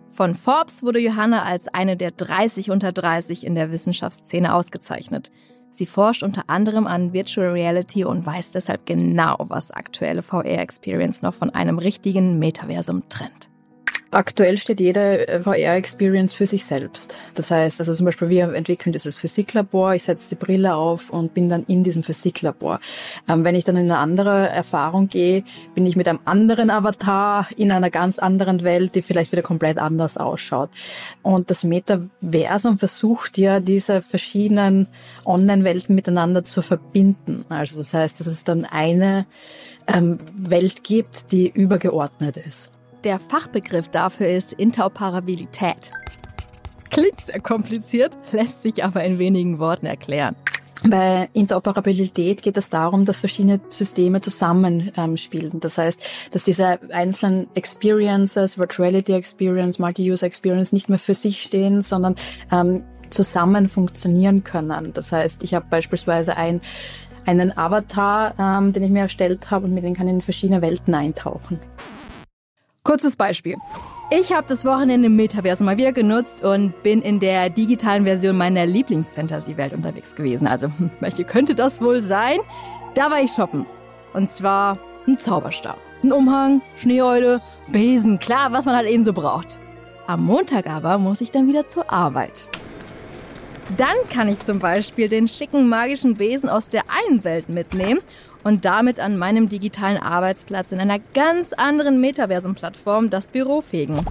Von 0.10 0.36
Forbes 0.36 0.84
wurde 0.84 1.00
Johanna 1.00 1.44
als 1.44 1.68
eine 1.68 1.98
der 1.98 2.12
30 2.12 2.70
unter 2.70 2.92
30 2.92 3.46
in 3.46 3.56
der 3.56 3.72
Wissenschaftsszene 3.72 4.54
ausgezeichnet. 4.54 5.32
Sie 5.72 5.86
forscht 5.86 6.24
unter 6.24 6.44
anderem 6.48 6.88
an 6.88 7.12
Virtual 7.12 7.50
Reality 7.50 8.06
und 8.06 8.25
weiß 8.25 8.52
deshalb 8.52 8.86
genau, 8.86 9.36
was 9.40 9.72
aktuelle 9.72 10.22
VR-Experience 10.22 11.22
noch 11.22 11.34
von 11.34 11.50
einem 11.50 11.80
richtigen 11.80 12.40
Metaversum 12.40 13.10
trennt. 13.10 13.50
Aktuell 14.16 14.58
steht 14.58 14.80
jede 14.80 15.28
äh, 15.28 15.42
VR-Experience 15.42 16.34
für 16.34 16.46
sich 16.46 16.64
selbst. 16.64 17.18
Das 17.34 17.52
heißt, 17.52 17.82
also 17.82 17.94
zum 17.94 18.06
Beispiel 18.06 18.30
wir 18.30 18.54
entwickeln 18.54 18.94
dieses 18.94 19.18
Physiklabor, 19.18 19.94
ich 19.94 20.04
setze 20.04 20.30
die 20.30 20.36
Brille 20.36 20.74
auf 20.74 21.10
und 21.10 21.34
bin 21.34 21.50
dann 21.50 21.66
in 21.68 21.84
diesem 21.84 22.02
Physiklabor. 22.02 22.80
Ähm, 23.28 23.44
wenn 23.44 23.56
ich 23.56 23.66
dann 23.66 23.76
in 23.76 23.92
eine 23.92 23.98
andere 23.98 24.48
Erfahrung 24.48 25.10
gehe, 25.10 25.44
bin 25.74 25.86
ich 25.86 25.98
mit 25.98 26.08
einem 26.08 26.22
anderen 26.24 26.70
Avatar 26.70 27.50
in 27.58 27.74
einer 27.74 27.90
ganz 27.90 28.18
anderen 28.18 28.64
Welt, 28.64 28.96
die 28.96 29.02
vielleicht 29.02 29.34
wieder 29.34 29.42
komplett 29.42 29.80
anders 29.80 30.16
ausschaut. 30.16 30.70
Und 31.22 31.50
das 31.50 31.66
Metaversum 31.66 32.78
versucht 32.78 33.38
ja, 33.38 33.60
diese 33.60 34.02
verschiedenen 34.02 34.88
Online-Welten 35.26 35.94
miteinander 35.94 36.46
zu 36.46 36.62
verbinden. 36.62 37.44
Also 37.50 37.80
das 37.80 37.94
heißt, 37.94 38.18
dass 38.22 38.28
es 38.28 38.46
dann 38.46 38.64
eine 38.64 39.26
ähm, 39.88 40.20
Welt 40.38 40.86
gibt, 40.86 41.34
die 41.34 41.50
übergeordnet 41.50 42.38
ist. 42.38 42.72
Der 43.06 43.20
Fachbegriff 43.20 43.90
dafür 43.90 44.28
ist 44.28 44.54
Interoperabilität. 44.54 45.92
Klingt 46.90 47.24
sehr 47.24 47.40
kompliziert, 47.40 48.18
lässt 48.32 48.64
sich 48.64 48.84
aber 48.84 49.04
in 49.04 49.20
wenigen 49.20 49.60
Worten 49.60 49.86
erklären. 49.86 50.36
Bei 50.88 51.30
Interoperabilität 51.34 52.42
geht 52.42 52.58
es 52.58 52.70
darum, 52.70 53.06
dass 53.06 53.20
verschiedene 53.20 53.62
Systeme 53.70 54.22
zusammenspielen. 54.22 55.52
Ähm, 55.54 55.60
das 55.60 55.78
heißt, 55.78 56.04
dass 56.32 56.46
diese 56.46 56.80
einzelnen 56.92 57.48
Experiences, 57.54 58.58
Virtuality 58.58 59.14
Experience, 59.14 59.78
Multi-User 59.78 60.26
Experience 60.26 60.74
nicht 60.74 60.90
mehr 60.90 61.00
für 61.00 61.14
sich 61.14 61.44
stehen, 61.44 61.84
sondern 61.84 62.16
ähm, 62.52 62.84
zusammen 63.12 63.70
funktionieren 63.70 64.44
können. 64.44 64.94
Das 64.94 65.12
heißt, 65.12 65.44
ich 65.44 65.54
habe 65.54 65.68
beispielsweise 65.70 66.38
ein, 66.38 66.60
einen 67.28 67.56
Avatar, 67.56 68.34
ähm, 68.40 68.74
den 68.74 68.82
ich 68.82 68.90
mir 68.90 69.02
erstellt 69.02 69.52
habe 69.52 69.68
und 69.68 69.76
mit 69.76 69.84
dem 69.84 69.94
kann 69.94 70.08
ich 70.08 70.14
in 70.16 70.22
verschiedene 70.22 70.64
Welten 70.64 70.96
eintauchen. 70.96 71.60
Kurzes 72.86 73.15
Beispiel. 73.15 73.58
Ich 74.12 74.32
habe 74.32 74.46
das 74.48 74.63
Wochenende 74.63 75.08
im 75.08 75.15
Metaversum 75.15 75.65
mal 75.65 75.77
wieder 75.77 75.92
genutzt 75.92 76.44
und 76.44 76.84
bin 76.84 77.01
in 77.01 77.20
der 77.20 77.50
digitalen 77.50 78.04
Version 78.04 78.38
meiner 78.38 78.68
Lieblings-Fantasy-Welt 78.68 79.74
unterwegs 79.74 80.13
gewesen. 80.13 80.46
Also, 80.46 80.68
hm, 80.68 80.92
welche 81.00 81.24
könnte 81.24 81.56
das 81.56 81.82
wohl 81.82 82.00
sein? 82.00 82.38
Da 82.94 83.10
war 83.10 83.22
ich 83.22 83.32
shoppen. 83.32 83.65
Und 84.13 84.30
zwar 84.30 84.77
ein 85.08 85.18
Zauberstab, 85.18 85.80
ein 86.04 86.12
Umhang, 86.12 86.62
Schneeeule, 86.75 87.42
Besen, 87.72 88.20
klar, 88.20 88.51
was 88.51 88.65
man 88.65 88.75
halt 88.75 88.88
eben 88.88 89.04
so 89.04 89.13
braucht. 89.13 89.60
Am 90.06 90.24
Montag 90.24 90.70
aber 90.70 91.00
muss 91.00 91.22
ich 91.22 91.32
dann 91.32 91.48
wieder 91.48 91.65
zur 91.65 91.92
Arbeit. 91.92 92.48
Dann 93.77 93.96
kann 94.13 94.27
ich 94.27 94.42
zum 94.42 94.60
Beispiel 94.60 95.10
den 95.10 95.27
schicken 95.27 95.68
magischen 95.70 96.18
Besen 96.18 96.50
aus 96.50 96.70
der 96.70 96.84
einen 96.88 97.24
Welt 97.24 97.50
mitnehmen 97.50 98.00
und 98.46 98.64
damit 98.64 99.00
an 99.00 99.18
meinem 99.18 99.50
digitalen 99.50 99.98
Arbeitsplatz 99.98 100.72
in 100.72 100.80
einer 100.80 101.00
ganz 101.00 101.52
anderen 101.52 102.00
Metaversum-Plattform 102.00 103.10
das 103.10 103.30
Büro 103.30 103.62
fegen. 103.62 104.06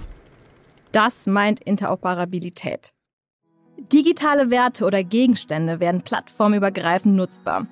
Das 0.91 1.25
meint 1.25 1.61
Interoperabilität. 1.61 2.91
Digitale 3.91 4.51
Werte 4.51 4.85
oder 4.85 5.03
Gegenstände 5.03 5.79
werden 5.79 6.01
plattformübergreifend 6.01 7.15
nutzbar. 7.15 7.65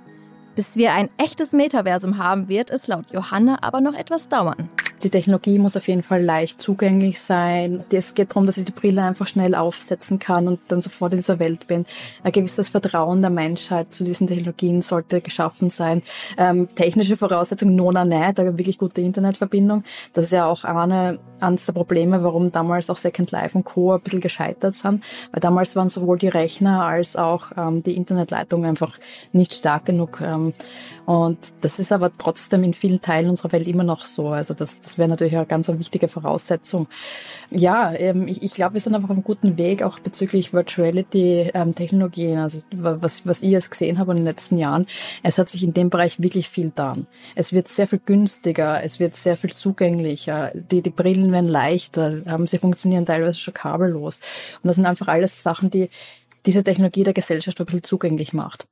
Bis 0.55 0.77
wir 0.77 0.93
ein 0.93 1.09
echtes 1.17 1.51
Metaversum 1.51 2.17
haben, 2.17 2.47
wird 2.47 2.71
es 2.71 2.87
laut 2.87 3.11
Johanna 3.11 3.57
aber 3.61 3.81
noch 3.81 3.93
etwas 3.93 4.29
dauern. 4.29 4.69
Die 5.03 5.09
Technologie 5.09 5.59
muss 5.59 5.75
auf 5.75 5.89
jeden 5.89 6.01
Fall 6.01 6.23
leicht 6.23 6.61
zugänglich 6.61 7.19
sein. 7.19 7.83
Es 7.91 8.13
geht 8.13 8.31
darum, 8.31 8.45
dass 8.45 8.57
ich 8.57 8.63
die 8.63 8.71
Brille 8.71 9.03
einfach 9.03 9.27
schnell 9.27 9.53
aufsetzen 9.53 10.17
kann 10.17 10.47
und 10.47 10.61
dann 10.69 10.81
sofort 10.81 11.11
in 11.11 11.17
dieser 11.17 11.39
Welt 11.39 11.67
bin. 11.67 11.85
Ein 12.23 12.31
gewisses 12.31 12.69
Vertrauen 12.69 13.19
der 13.19 13.29
Menschheit 13.29 13.91
zu 13.91 14.05
diesen 14.05 14.27
Technologien 14.27 14.81
sollte 14.81 15.19
geschaffen 15.19 15.69
sein. 15.69 16.03
Ähm, 16.37 16.69
technische 16.73 17.17
Voraussetzungen, 17.17 17.75
nona 17.75 18.05
nicht, 18.05 18.39
eine 18.39 18.57
wirklich 18.57 18.77
gute 18.77 19.01
Internetverbindung. 19.01 19.83
Das 20.13 20.25
ist 20.25 20.31
ja 20.31 20.45
auch 20.45 20.63
eine, 20.63 21.19
eines 21.41 21.65
der 21.65 21.73
Probleme, 21.73 22.23
warum 22.23 22.53
damals 22.53 22.89
auch 22.89 22.97
Second 22.97 23.31
Life 23.31 23.57
und 23.57 23.65
Co. 23.65 23.93
ein 23.93 24.01
bisschen 24.01 24.21
gescheitert 24.21 24.75
sind. 24.75 25.03
Weil 25.33 25.41
damals 25.41 25.75
waren 25.75 25.89
sowohl 25.89 26.17
die 26.17 26.29
Rechner 26.29 26.85
als 26.85 27.17
auch 27.17 27.51
ähm, 27.57 27.83
die 27.83 27.97
Internetleitung 27.97 28.65
einfach 28.65 28.97
nicht 29.33 29.53
stark 29.53 29.83
genug. 29.85 30.21
Ähm, 30.21 30.53
und 31.05 31.37
das 31.61 31.79
ist 31.79 31.91
aber 31.91 32.11
trotzdem 32.17 32.63
in 32.63 32.73
vielen 32.73 33.01
Teilen 33.01 33.29
unserer 33.29 33.51
Welt 33.51 33.67
immer 33.67 33.83
noch 33.83 34.05
so. 34.05 34.29
Also 34.29 34.53
das, 34.53 34.79
das 34.79 34.97
wäre 34.97 35.09
natürlich 35.09 35.35
eine 35.35 35.45
ganz 35.45 35.67
wichtige 35.67 36.07
Voraussetzung. 36.07 36.87
Ja, 37.51 37.93
ähm, 37.93 38.27
ich, 38.27 38.41
ich 38.41 38.53
glaube, 38.53 38.75
wir 38.75 38.81
sind 38.81 38.95
einfach 38.95 39.09
auf 39.09 39.15
einem 39.15 39.23
guten 39.23 39.57
Weg, 39.57 39.83
auch 39.83 39.99
bezüglich 39.99 40.53
Virtuality-Technologien, 40.53 42.37
ähm, 42.37 42.39
also 42.39 42.61
was, 42.71 43.25
was 43.27 43.41
ich 43.41 43.49
jetzt 43.49 43.71
gesehen 43.71 43.99
habe 43.99 44.11
in 44.11 44.17
den 44.17 44.25
letzten 44.25 44.57
Jahren. 44.57 44.85
Es 45.23 45.37
hat 45.37 45.49
sich 45.49 45.63
in 45.63 45.73
dem 45.73 45.89
Bereich 45.89 46.21
wirklich 46.21 46.49
viel 46.49 46.65
getan. 46.65 47.07
Es 47.35 47.51
wird 47.51 47.67
sehr 47.67 47.87
viel 47.87 48.01
günstiger, 48.03 48.83
es 48.83 48.99
wird 48.99 49.15
sehr 49.15 49.37
viel 49.37 49.53
zugänglicher, 49.53 50.51
die, 50.53 50.81
die 50.81 50.89
Brillen 50.89 51.31
werden 51.31 51.49
leichter, 51.49 52.25
ähm, 52.27 52.47
sie 52.47 52.57
funktionieren 52.57 53.05
teilweise 53.05 53.39
schon 53.39 53.53
kabellos. 53.53 54.17
Und 54.61 54.67
das 54.67 54.77
sind 54.77 54.85
einfach 54.85 55.07
alles 55.07 55.43
Sachen, 55.43 55.69
die 55.69 55.89
diese 56.45 56.63
Technologie 56.63 57.03
der 57.03 57.13
Gesellschaft 57.13 57.59
ein 57.59 57.65
bisschen 57.65 57.83
zugänglich 57.83 58.33
macht. 58.33 58.65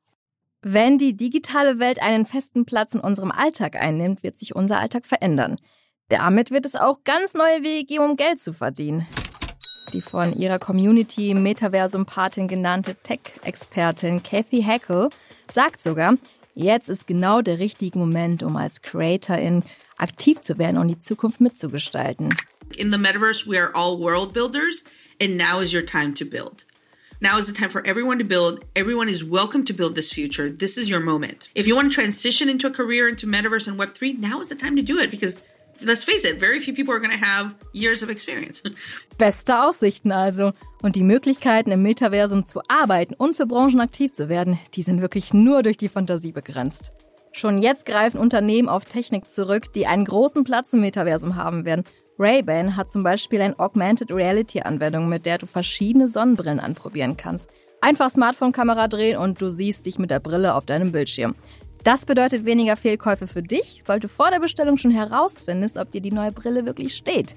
Wenn 0.63 1.00
die 1.00 1.18
digitale 1.18 1.80
Welt 1.80 2.00
einen 2.03 2.27
festen 2.27 2.65
Platz 2.65 2.94
in 2.94 3.00
unserem 3.00 3.32
Alltag 3.32 3.75
einnimmt, 3.75 4.22
wird 4.22 4.38
sich 4.38 4.56
unser 4.56 4.77
Alltag 4.77 5.08
verändern. 5.08 5.58
Damit 6.08 6.51
wird 6.51 6.68
es 6.68 6.75
auch 6.75 7.03
ganz 7.03 7.34
neue 7.34 7.63
Wege 7.63 7.86
geben, 7.86 8.03
um 8.12 8.15
Geld 8.15 8.38
zu 8.38 8.53
verdienen. 8.53 9.08
Die 9.91 10.01
von 10.01 10.38
ihrer 10.38 10.60
Community 10.60 11.34
Metaversum-Patin 11.34 12.48
genannte 12.48 12.94
Tech-Expertin 12.94 14.22
Kathy 14.22 14.62
Hackel 14.62 15.10
sagt 15.50 15.82
sogar, 15.82 16.13
jetzt 16.53 16.89
ist 16.89 17.08
genau 17.08 17.41
der 17.41 17.58
richtige 17.58 17.98
Moment, 17.98 18.44
um 18.44 18.56
als 18.56 18.84
Creatorin 18.84 19.63
aktiv 19.98 20.41
zu 20.41 20.60
werden 20.60 20.77
und 20.77 20.89
die 20.89 21.00
Zukunft 21.00 21.41
mitzugestalten. 21.41 22.30
In 22.77 22.91
the 22.91 23.00
metaverse, 23.00 23.50
we 23.50 23.60
are 23.60 23.74
all 23.74 24.00
world 24.00 24.32
builders, 24.32 24.84
and 25.20 25.38
now 25.38 25.60
is 25.60 25.74
your 25.74 25.86
time 25.86 26.13
to 26.13 26.24
build. 26.24 26.68
Now 27.23 27.37
is 27.37 27.45
the 27.45 27.53
time 27.53 27.69
for 27.69 27.85
everyone 27.85 28.17
to 28.17 28.23
build. 28.23 28.65
Everyone 28.75 29.07
is 29.07 29.23
welcome 29.23 29.63
to 29.65 29.73
build 29.73 29.93
this 29.93 30.11
future. 30.11 30.49
This 30.49 30.75
is 30.75 30.89
your 30.89 30.99
moment. 30.99 31.49
If 31.53 31.67
you 31.67 31.75
want 31.75 31.91
to 31.91 31.93
transition 31.93 32.49
into 32.49 32.65
a 32.65 32.71
career 32.71 33.07
into 33.07 33.27
metaverse 33.27 33.67
and 33.67 33.77
Web3, 33.79 34.17
now 34.17 34.39
is 34.39 34.47
the 34.47 34.55
time 34.55 34.75
to 34.75 34.81
do 34.81 34.97
it 34.97 35.11
because 35.11 35.39
let's 35.83 36.03
face 36.03 36.25
it, 36.25 36.39
very 36.39 36.59
few 36.59 36.73
people 36.73 36.91
are 36.95 36.99
going 36.99 37.11
to 37.11 37.23
have 37.23 37.53
years 37.73 38.01
of 38.01 38.09
experience. 38.09 38.63
Beste 39.19 39.61
Aussichten 39.61 40.11
also. 40.11 40.53
Und 40.81 40.95
die 40.95 41.03
Möglichkeiten 41.03 41.71
im 41.71 41.83
Metaversum 41.83 42.43
zu 42.43 42.59
arbeiten 42.67 43.13
und 43.13 43.35
für 43.35 43.45
Branchen 43.45 43.81
aktiv 43.81 44.11
zu 44.11 44.27
werden, 44.27 44.57
die 44.73 44.81
sind 44.81 45.03
wirklich 45.03 45.31
nur 45.31 45.61
durch 45.61 45.77
die 45.77 45.89
Fantasie 45.89 46.31
begrenzt. 46.31 46.91
Schon 47.33 47.59
jetzt 47.59 47.85
greifen 47.85 48.19
Unternehmen 48.19 48.67
auf 48.67 48.85
Technik 48.85 49.29
zurück, 49.29 49.71
die 49.73 49.85
einen 49.85 50.05
großen 50.05 50.43
Platz 50.43 50.73
im 50.73 50.79
Metaversum 50.79 51.35
haben 51.35 51.65
werden 51.65 51.83
Ray-Ban 52.21 52.77
hat 52.77 52.91
zum 52.91 53.01
Beispiel 53.01 53.41
eine 53.41 53.57
Augmented 53.57 54.11
Reality-Anwendung, 54.11 55.09
mit 55.09 55.25
der 55.25 55.39
du 55.39 55.47
verschiedene 55.47 56.07
Sonnenbrillen 56.07 56.59
anprobieren 56.59 57.17
kannst. 57.17 57.49
Einfach 57.81 58.11
Smartphone-Kamera 58.11 58.87
drehen 58.89 59.17
und 59.17 59.41
du 59.41 59.49
siehst 59.49 59.87
dich 59.87 59.97
mit 59.97 60.11
der 60.11 60.19
Brille 60.19 60.53
auf 60.53 60.67
deinem 60.67 60.91
Bildschirm. 60.91 61.33
Das 61.83 62.05
bedeutet 62.05 62.45
weniger 62.45 62.77
Fehlkäufe 62.77 63.25
für 63.25 63.41
dich, 63.41 63.81
weil 63.87 63.99
du 63.99 64.07
vor 64.07 64.29
der 64.29 64.39
Bestellung 64.39 64.77
schon 64.77 64.91
herausfindest, 64.91 65.77
ob 65.77 65.89
dir 65.89 66.01
die 66.01 66.11
neue 66.11 66.31
Brille 66.31 66.67
wirklich 66.67 66.95
steht. 66.95 67.35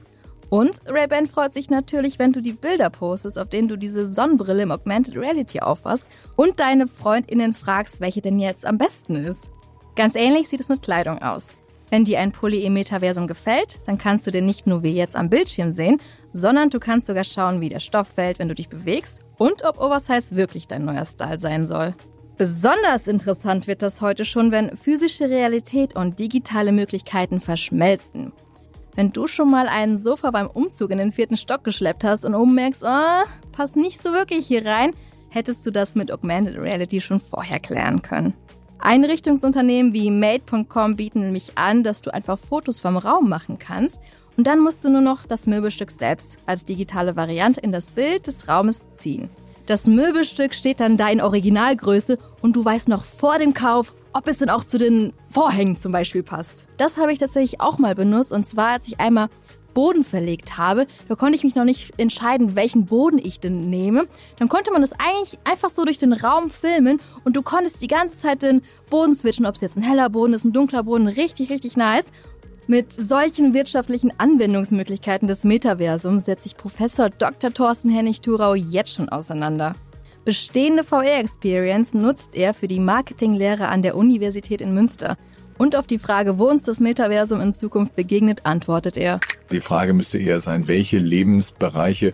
Und 0.50 0.82
Ray-Ban 0.86 1.28
freut 1.28 1.54
sich 1.54 1.70
natürlich, 1.70 2.18
wenn 2.18 2.32
du 2.32 2.42
die 2.42 2.52
Bilder 2.52 2.90
postest, 2.90 3.38
auf 3.38 3.48
denen 3.48 3.68
du 3.68 3.78
diese 3.78 4.06
Sonnenbrille 4.06 4.64
im 4.64 4.70
Augmented 4.70 5.16
Reality 5.16 5.60
aufhast 5.60 6.08
und 6.36 6.60
deine 6.60 6.88
FreundInnen 6.88 7.54
fragst, 7.54 8.02
welche 8.02 8.20
denn 8.20 8.38
jetzt 8.38 8.66
am 8.66 8.76
besten 8.76 9.14
ist. 9.14 9.50
Ganz 9.96 10.14
ähnlich 10.14 10.50
sieht 10.50 10.60
es 10.60 10.68
mit 10.68 10.82
Kleidung 10.82 11.22
aus. 11.22 11.54
Wenn 11.94 12.04
dir 12.04 12.18
ein 12.18 12.32
im 12.32 12.72
Metaversum 12.72 13.28
gefällt, 13.28 13.78
dann 13.86 13.98
kannst 13.98 14.26
du 14.26 14.32
den 14.32 14.46
nicht 14.46 14.66
nur 14.66 14.82
wie 14.82 14.96
jetzt 14.96 15.14
am 15.14 15.30
Bildschirm 15.30 15.70
sehen, 15.70 16.00
sondern 16.32 16.68
du 16.68 16.80
kannst 16.80 17.06
sogar 17.06 17.22
schauen, 17.22 17.60
wie 17.60 17.68
der 17.68 17.78
Stoff 17.78 18.08
fällt, 18.08 18.40
wenn 18.40 18.48
du 18.48 18.54
dich 18.56 18.68
bewegst 18.68 19.20
und 19.38 19.64
ob 19.64 19.78
Oversize 19.78 20.34
wirklich 20.34 20.66
dein 20.66 20.84
neuer 20.84 21.06
Style 21.06 21.38
sein 21.38 21.68
soll. 21.68 21.94
Besonders 22.36 23.06
interessant 23.06 23.68
wird 23.68 23.80
das 23.80 24.00
heute 24.00 24.24
schon, 24.24 24.50
wenn 24.50 24.76
physische 24.76 25.30
Realität 25.30 25.94
und 25.94 26.18
digitale 26.18 26.72
Möglichkeiten 26.72 27.40
verschmelzen. 27.40 28.32
Wenn 28.96 29.10
du 29.10 29.28
schon 29.28 29.48
mal 29.48 29.68
einen 29.68 29.96
Sofa 29.96 30.32
beim 30.32 30.48
Umzug 30.48 30.90
in 30.90 30.98
den 30.98 31.12
vierten 31.12 31.36
Stock 31.36 31.62
geschleppt 31.62 32.02
hast 32.02 32.24
und 32.24 32.34
oben 32.34 32.56
merkst, 32.56 32.82
oh, 32.84 33.28
passt 33.52 33.76
nicht 33.76 34.02
so 34.02 34.10
wirklich 34.10 34.48
hier 34.48 34.66
rein, 34.66 34.94
hättest 35.30 35.64
du 35.64 35.70
das 35.70 35.94
mit 35.94 36.10
Augmented 36.10 36.56
Reality 36.56 37.00
schon 37.00 37.20
vorher 37.20 37.60
klären 37.60 38.02
können. 38.02 38.34
Einrichtungsunternehmen 38.78 39.92
wie 39.92 40.10
Made.com 40.10 40.96
bieten 40.96 41.20
nämlich 41.20 41.56
an, 41.56 41.82
dass 41.82 42.02
du 42.02 42.12
einfach 42.12 42.38
Fotos 42.38 42.80
vom 42.80 42.96
Raum 42.96 43.28
machen 43.28 43.58
kannst 43.58 44.00
und 44.36 44.46
dann 44.46 44.60
musst 44.60 44.84
du 44.84 44.90
nur 44.90 45.00
noch 45.00 45.24
das 45.24 45.46
Möbelstück 45.46 45.90
selbst 45.90 46.38
als 46.46 46.64
digitale 46.64 47.16
Variante 47.16 47.60
in 47.60 47.72
das 47.72 47.88
Bild 47.88 48.26
des 48.26 48.48
Raumes 48.48 48.90
ziehen. 48.90 49.30
Das 49.66 49.86
Möbelstück 49.86 50.54
steht 50.54 50.80
dann 50.80 50.96
da 50.96 51.08
in 51.08 51.22
Originalgröße 51.22 52.18
und 52.42 52.54
du 52.54 52.64
weißt 52.64 52.88
noch 52.88 53.04
vor 53.04 53.38
dem 53.38 53.54
Kauf, 53.54 53.94
ob 54.12 54.28
es 54.28 54.38
denn 54.38 54.50
auch 54.50 54.64
zu 54.64 54.76
den 54.76 55.12
Vorhängen 55.30 55.76
zum 55.76 55.90
Beispiel 55.90 56.22
passt. 56.22 56.68
Das 56.76 56.98
habe 56.98 57.12
ich 57.12 57.18
tatsächlich 57.18 57.60
auch 57.60 57.78
mal 57.78 57.94
benutzt 57.94 58.32
und 58.32 58.46
zwar 58.46 58.72
als 58.72 58.88
ich 58.88 59.00
einmal 59.00 59.28
Boden 59.74 60.04
verlegt 60.04 60.56
habe, 60.56 60.86
da 61.08 61.14
konnte 61.14 61.36
ich 61.36 61.44
mich 61.44 61.54
noch 61.54 61.64
nicht 61.64 61.92
entscheiden, 61.98 62.56
welchen 62.56 62.86
Boden 62.86 63.18
ich 63.22 63.40
denn 63.40 63.68
nehme. 63.68 64.06
Dann 64.38 64.48
konnte 64.48 64.72
man 64.72 64.80
das 64.80 64.92
eigentlich 64.92 65.38
einfach 65.44 65.70
so 65.70 65.84
durch 65.84 65.98
den 65.98 66.12
Raum 66.12 66.48
filmen 66.48 67.00
und 67.24 67.36
du 67.36 67.42
konntest 67.42 67.82
die 67.82 67.88
ganze 67.88 68.18
Zeit 68.18 68.42
den 68.42 68.62
Boden 68.88 69.14
switchen, 69.14 69.46
ob 69.46 69.56
es 69.56 69.60
jetzt 69.60 69.76
ein 69.76 69.82
heller 69.82 70.08
Boden 70.08 70.32
ist, 70.32 70.44
ein 70.44 70.52
dunkler 70.52 70.84
Boden, 70.84 71.08
richtig, 71.08 71.50
richtig 71.50 71.76
nice. 71.76 72.06
Mit 72.66 72.90
solchen 72.92 73.52
wirtschaftlichen 73.52 74.10
Anwendungsmöglichkeiten 74.16 75.28
des 75.28 75.44
Metaversums 75.44 76.24
setzt 76.24 76.44
sich 76.44 76.56
Professor 76.56 77.10
Dr. 77.10 77.52
Thorsten 77.52 77.90
Hennig-Thurau 77.90 78.54
jetzt 78.54 78.94
schon 78.94 79.10
auseinander. 79.10 79.74
Bestehende 80.24 80.82
VR-Experience 80.82 81.92
nutzt 81.92 82.34
er 82.34 82.54
für 82.54 82.66
die 82.66 82.80
Marketinglehre 82.80 83.68
an 83.68 83.82
der 83.82 83.94
Universität 83.94 84.62
in 84.62 84.72
Münster. 84.72 85.18
Und 85.56 85.76
auf 85.76 85.86
die 85.86 85.98
Frage, 85.98 86.38
wo 86.38 86.48
uns 86.48 86.64
das 86.64 86.80
Metaversum 86.80 87.40
in 87.40 87.52
Zukunft 87.52 87.94
begegnet, 87.94 88.44
antwortet 88.44 88.96
er. 88.96 89.20
Die 89.52 89.60
Frage 89.60 89.92
müsste 89.92 90.18
eher 90.18 90.40
sein, 90.40 90.68
welche 90.68 90.98
Lebensbereiche 90.98 92.12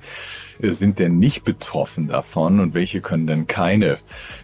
äh, 0.60 0.70
sind 0.70 0.98
denn 0.98 1.18
nicht 1.18 1.44
betroffen 1.44 2.08
davon 2.08 2.60
und 2.60 2.74
welche 2.74 3.00
können 3.00 3.26
denn 3.26 3.46
keine, 3.46 3.98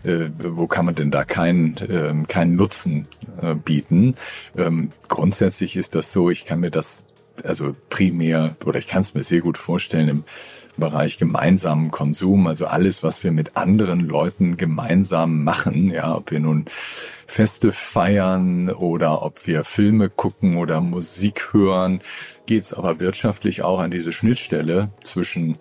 äh, 0.05 0.31
wo 0.39 0.67
kann 0.67 0.87
man 0.87 0.95
denn 0.95 1.11
da 1.11 1.25
keinen 1.25 1.77
äh, 1.77 2.15
keinen 2.27 2.57
Nutzen 2.57 3.07
äh, 3.43 3.55
bieten? 3.55 4.15
Ähm, 4.57 4.93
grundsätzlich 5.09 5.77
ist 5.77 5.95
das 5.95 6.13
so, 6.13 6.31
ich 6.31 6.45
kann 6.45 6.61
mir 6.61 6.71
das 6.71 7.07
also 7.45 7.75
primär 7.91 8.57
oder 8.65 8.79
ich 8.79 8.87
kann 8.87 9.03
es 9.03 9.15
mir 9.15 9.23
sehr 9.23 9.41
gut 9.41 9.59
vorstellen 9.59 10.09
im 10.09 10.25
Bereich 10.77 11.17
gemeinsamen 11.17 11.91
Konsum, 11.91 12.47
also 12.47 12.67
alles, 12.67 13.03
was 13.03 13.25
wir 13.25 13.33
mit 13.33 13.57
anderen 13.57 14.01
Leuten 14.01 14.57
gemeinsam 14.59 15.43
machen, 15.43 15.91
ja, 15.91 16.15
ob 16.15 16.31
wir 16.31 16.41
nun 16.41 16.67
Feste 17.27 17.73
feiern 17.73 18.71
oder 18.71 19.23
ob 19.23 19.47
wir 19.47 19.65
Filme 19.65 20.11
gucken 20.11 20.57
oder 20.59 20.81
Musik 20.81 21.49
hören, 21.53 22.03
geht's 22.45 22.75
aber 22.75 23.01
wirtschaftlich 23.01 23.63
auch 23.63 23.81
an 23.81 23.91
diese 23.91 24.13
Schnittstelle 24.13 24.91
zwischen 25.03 25.57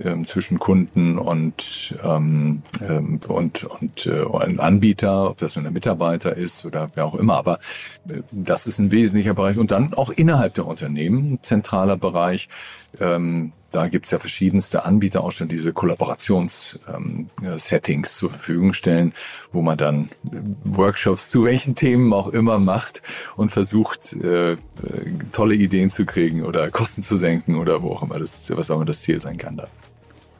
ähm, 0.00 0.26
zwischen 0.26 0.58
Kunden 0.58 1.18
und 1.18 1.96
ähm, 2.04 2.62
ähm, 2.86 3.20
und 3.26 3.64
und 3.64 4.06
äh, 4.06 4.58
Anbieter, 4.58 5.30
ob 5.30 5.38
das 5.38 5.56
nun 5.56 5.66
ein 5.66 5.72
Mitarbeiter 5.72 6.36
ist 6.36 6.64
oder 6.64 6.90
wer 6.94 7.06
auch 7.06 7.14
immer. 7.14 7.36
Aber 7.36 7.58
äh, 8.08 8.22
das 8.30 8.66
ist 8.66 8.78
ein 8.78 8.90
wesentlicher 8.90 9.34
Bereich 9.34 9.58
und 9.58 9.70
dann 9.70 9.94
auch 9.94 10.10
innerhalb 10.10 10.54
der 10.54 10.66
Unternehmen 10.66 11.38
zentraler 11.42 11.96
Bereich. 11.96 12.48
Ähm, 13.00 13.52
da 13.70 13.86
gibt's 13.88 14.10
ja 14.10 14.18
verschiedenste 14.18 14.86
Anbieter 14.86 15.22
auch 15.22 15.32
schon 15.32 15.48
diese 15.48 15.74
Kollaborations-Settings 15.74 18.10
ähm, 18.10 18.18
zur 18.18 18.30
Verfügung 18.30 18.72
stellen, 18.72 19.12
wo 19.52 19.60
man 19.60 19.76
dann 19.76 20.08
äh, 20.32 20.38
Workshops 20.64 21.28
zu 21.28 21.44
welchen 21.44 21.74
Themen 21.74 22.14
auch 22.14 22.28
immer 22.28 22.58
macht 22.58 23.02
und 23.36 23.50
versucht, 23.50 24.14
äh, 24.14 24.52
äh, 24.52 24.56
tolle 25.32 25.54
Ideen 25.54 25.90
zu 25.90 26.06
kriegen 26.06 26.44
oder 26.44 26.70
Kosten 26.70 27.02
zu 27.02 27.16
senken 27.16 27.56
oder 27.56 27.82
wo 27.82 27.92
auch 27.92 28.02
immer 28.02 28.18
das, 28.18 28.50
was 28.56 28.70
auch 28.70 28.76
immer 28.76 28.86
das 28.86 29.02
Ziel 29.02 29.20
sein 29.20 29.36
kann 29.36 29.58
da. 29.58 29.68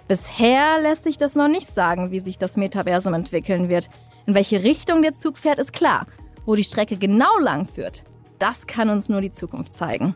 Bisher 0.09 0.81
lässt 0.81 1.05
sich 1.05 1.19
das 1.19 1.35
noch 1.35 1.49
nicht 1.49 1.69
sagen, 1.69 2.11
wie 2.11 2.21
sich 2.21 2.39
das 2.39 2.57
Metaversum 2.57 3.13
entwickeln 3.13 3.69
wird. 3.69 3.91
In 4.27 4.35
welche 4.35 4.63
Richtung 4.63 5.03
der 5.03 5.13
Zug 5.13 5.37
fährt, 5.37 5.59
ist 5.59 5.75
klar. 5.75 6.07
Wo 6.47 6.55
die 6.55 6.65
Strecke 6.65 6.97
genau 6.97 7.39
lang 7.43 7.67
führt, 7.67 8.05
das 8.39 8.67
kann 8.67 8.89
uns 8.89 9.11
nur 9.11 9.21
die 9.21 9.31
Zukunft 9.31 9.75
zeigen. 9.75 10.15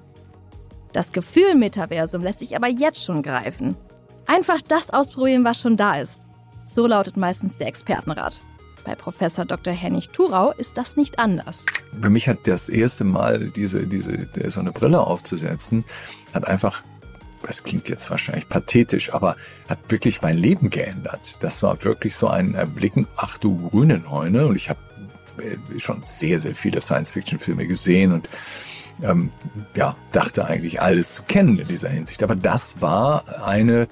Das 0.95 1.13
Gefühl 1.13 1.55
Metaversum 1.57 2.23
lässt 2.23 2.39
sich 2.39 2.57
aber 2.57 2.69
jetzt 2.69 3.05
schon 3.05 3.23
greifen. 3.23 3.77
Einfach 4.27 4.63
das 4.63 4.89
ausprobieren, 4.89 5.45
was 5.45 5.61
schon 5.61 5.77
da 5.77 5.97
ist. 5.97 6.23
So 6.65 6.87
lautet 6.87 7.19
meistens 7.19 7.59
der 7.59 7.67
Expertenrat. 7.67 8.43
Bei 8.85 8.95
Professor 8.95 9.45
Dr. 9.45 9.75
Hennig 9.75 10.09
Thurau 10.09 10.53
ist 10.53 10.79
das 10.79 10.97
nicht 10.97 11.19
anders. 11.19 11.67
Für 12.01 12.11
mich 12.11 12.29
hat 12.29 12.39
das 12.47 12.71
erste 12.71 13.05
Mal 13.05 13.51
diese, 13.51 13.87
diese, 13.87 14.27
so 14.49 14.61
eine 14.61 14.73
Brille 14.73 15.01
aufzusetzen, 15.01 15.85
hat 16.33 16.47
einfach, 16.47 16.83
das 17.47 17.63
klingt 17.63 17.89
jetzt 17.89 18.11
wahrscheinlich 18.11 18.49
pathetisch, 18.49 19.13
aber 19.13 19.37
hat 19.69 19.79
wirklich 19.89 20.23
mein 20.23 20.39
Leben 20.39 20.71
geändert. 20.71 21.39
Das 21.41 21.63
war 21.63 21.83
wirklich 21.85 22.15
so 22.15 22.29
ein 22.29 22.55
Erblicken, 22.55 23.07
ach 23.17 23.39
du 23.39 23.69
grüne 23.69 23.99
Neune. 23.99 24.47
Und 24.47 24.57
ich 24.57 24.69
habe 24.69 24.81
äh, 25.39 25.79
schon 25.79 26.03
sehr, 26.05 26.41
sehr 26.41 26.55
viele 26.55 26.81
Science-Fiction-Filme 26.81 27.67
gesehen 27.67 28.13
und 28.13 28.29
ähm, 29.03 29.31
ja, 29.75 29.97
dachte 30.13 30.45
eigentlich 30.45 30.81
alles 30.83 31.15
zu 31.15 31.23
kennen 31.23 31.59
in 31.59 31.67
dieser 31.67 31.89
Hinsicht. 31.89 32.23
Aber 32.23 32.37
das 32.37 32.81
war 32.81 33.45
eine, 33.45 33.89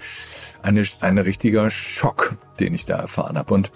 eine, 0.62 0.84
ein 1.00 1.18
richtiger 1.18 1.70
Schock, 1.70 2.36
den 2.58 2.74
ich 2.74 2.84
da 2.84 2.96
erfahren 2.96 3.38
habe. 3.38 3.54
Und 3.54 3.70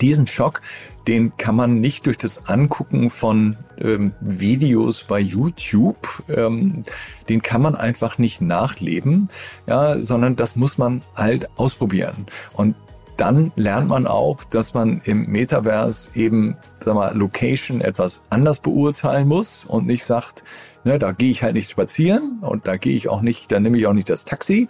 diesen 0.00 0.26
Schock, 0.26 0.60
den 1.06 1.36
kann 1.36 1.56
man 1.56 1.80
nicht 1.80 2.06
durch 2.06 2.18
das 2.18 2.46
Angucken 2.46 3.10
von 3.10 3.56
ähm, 3.78 4.12
Videos 4.20 5.04
bei 5.04 5.20
YouTube, 5.20 6.22
ähm, 6.28 6.82
den 7.28 7.42
kann 7.42 7.62
man 7.62 7.74
einfach 7.74 8.18
nicht 8.18 8.40
nachleben, 8.40 9.28
ja, 9.66 9.98
sondern 9.98 10.36
das 10.36 10.56
muss 10.56 10.78
man 10.78 11.02
halt 11.14 11.48
ausprobieren. 11.56 12.26
Und 12.52 12.74
dann 13.18 13.52
lernt 13.56 13.88
man 13.88 14.06
auch, 14.06 14.44
dass 14.44 14.74
man 14.74 15.00
im 15.04 15.26
Metaverse 15.26 16.08
eben, 16.14 16.56
sag 16.84 16.94
mal, 16.94 17.16
Location 17.16 17.80
etwas 17.80 18.22
anders 18.30 18.60
beurteilen 18.60 19.26
muss 19.26 19.64
und 19.64 19.86
nicht 19.86 20.04
sagt, 20.04 20.44
ne, 20.84 20.98
da 20.98 21.12
gehe 21.12 21.30
ich 21.30 21.42
halt 21.42 21.54
nicht 21.54 21.68
spazieren 21.68 22.38
und 22.40 22.66
da 22.66 22.76
gehe 22.76 22.96
ich 22.96 23.08
auch 23.08 23.20
nicht, 23.20 23.50
da 23.50 23.58
nehme 23.58 23.76
ich 23.76 23.86
auch 23.88 23.92
nicht 23.92 24.08
das 24.08 24.24
Taxi, 24.24 24.68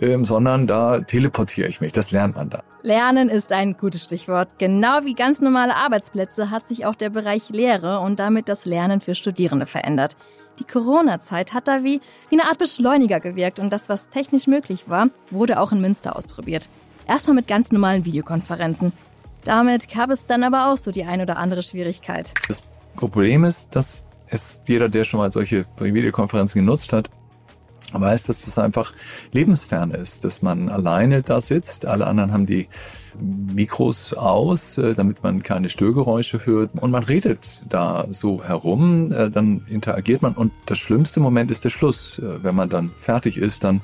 ähm, 0.00 0.24
sondern 0.24 0.66
da 0.66 1.00
teleportiere 1.00 1.68
ich 1.68 1.82
mich. 1.82 1.92
Das 1.92 2.10
lernt 2.10 2.36
man 2.36 2.48
da. 2.48 2.62
Lernen 2.82 3.28
ist 3.28 3.52
ein 3.52 3.76
gutes 3.76 4.04
Stichwort. 4.04 4.58
Genau 4.58 5.04
wie 5.04 5.14
ganz 5.14 5.42
normale 5.42 5.76
Arbeitsplätze 5.76 6.50
hat 6.50 6.66
sich 6.66 6.86
auch 6.86 6.94
der 6.94 7.10
Bereich 7.10 7.50
Lehre 7.50 8.00
und 8.00 8.18
damit 8.18 8.48
das 8.48 8.64
Lernen 8.64 9.02
für 9.02 9.14
Studierende 9.14 9.66
verändert. 9.66 10.16
Die 10.58 10.64
Corona-Zeit 10.64 11.52
hat 11.52 11.68
da 11.68 11.84
wie, 11.84 12.00
wie 12.30 12.40
eine 12.40 12.48
Art 12.48 12.58
Beschleuniger 12.58 13.20
gewirkt 13.20 13.58
und 13.58 13.70
das, 13.72 13.90
was 13.90 14.08
technisch 14.08 14.46
möglich 14.46 14.88
war, 14.88 15.08
wurde 15.30 15.60
auch 15.60 15.72
in 15.72 15.82
Münster 15.82 16.16
ausprobiert. 16.16 16.68
Erstmal 17.10 17.34
mit 17.34 17.48
ganz 17.48 17.72
normalen 17.72 18.04
Videokonferenzen. 18.04 18.92
Damit 19.42 19.92
gab 19.92 20.10
es 20.10 20.26
dann 20.26 20.44
aber 20.44 20.70
auch 20.70 20.76
so 20.76 20.92
die 20.92 21.02
ein 21.02 21.20
oder 21.20 21.38
andere 21.38 21.64
Schwierigkeit. 21.64 22.32
Das 22.46 22.62
Problem 22.94 23.42
ist, 23.44 23.74
dass 23.74 24.04
es 24.28 24.60
jeder, 24.66 24.88
der 24.88 25.02
schon 25.02 25.18
mal 25.18 25.32
solche 25.32 25.66
Videokonferenzen 25.80 26.60
genutzt 26.60 26.92
hat, 26.92 27.10
weiß, 27.92 28.22
dass 28.22 28.44
das 28.44 28.58
einfach 28.58 28.92
lebensfern 29.32 29.90
ist, 29.90 30.24
dass 30.24 30.40
man 30.40 30.68
alleine 30.68 31.22
da 31.22 31.40
sitzt, 31.40 31.84
alle 31.84 32.06
anderen 32.06 32.32
haben 32.32 32.46
die 32.46 32.68
Mikros 33.18 34.14
aus, 34.14 34.78
äh, 34.78 34.94
damit 34.94 35.24
man 35.24 35.42
keine 35.42 35.68
Störgeräusche 35.68 36.46
hört 36.46 36.80
und 36.80 36.92
man 36.92 37.02
redet 37.02 37.64
da 37.68 38.06
so 38.10 38.44
herum, 38.44 39.10
äh, 39.10 39.32
dann 39.32 39.66
interagiert 39.66 40.22
man 40.22 40.34
und 40.34 40.52
das 40.66 40.78
schlimmste 40.78 41.18
Moment 41.18 41.50
ist 41.50 41.64
der 41.64 41.70
Schluss. 41.70 42.20
Äh, 42.20 42.44
wenn 42.44 42.54
man 42.54 42.70
dann 42.70 42.90
fertig 43.00 43.36
ist, 43.36 43.64
dann 43.64 43.80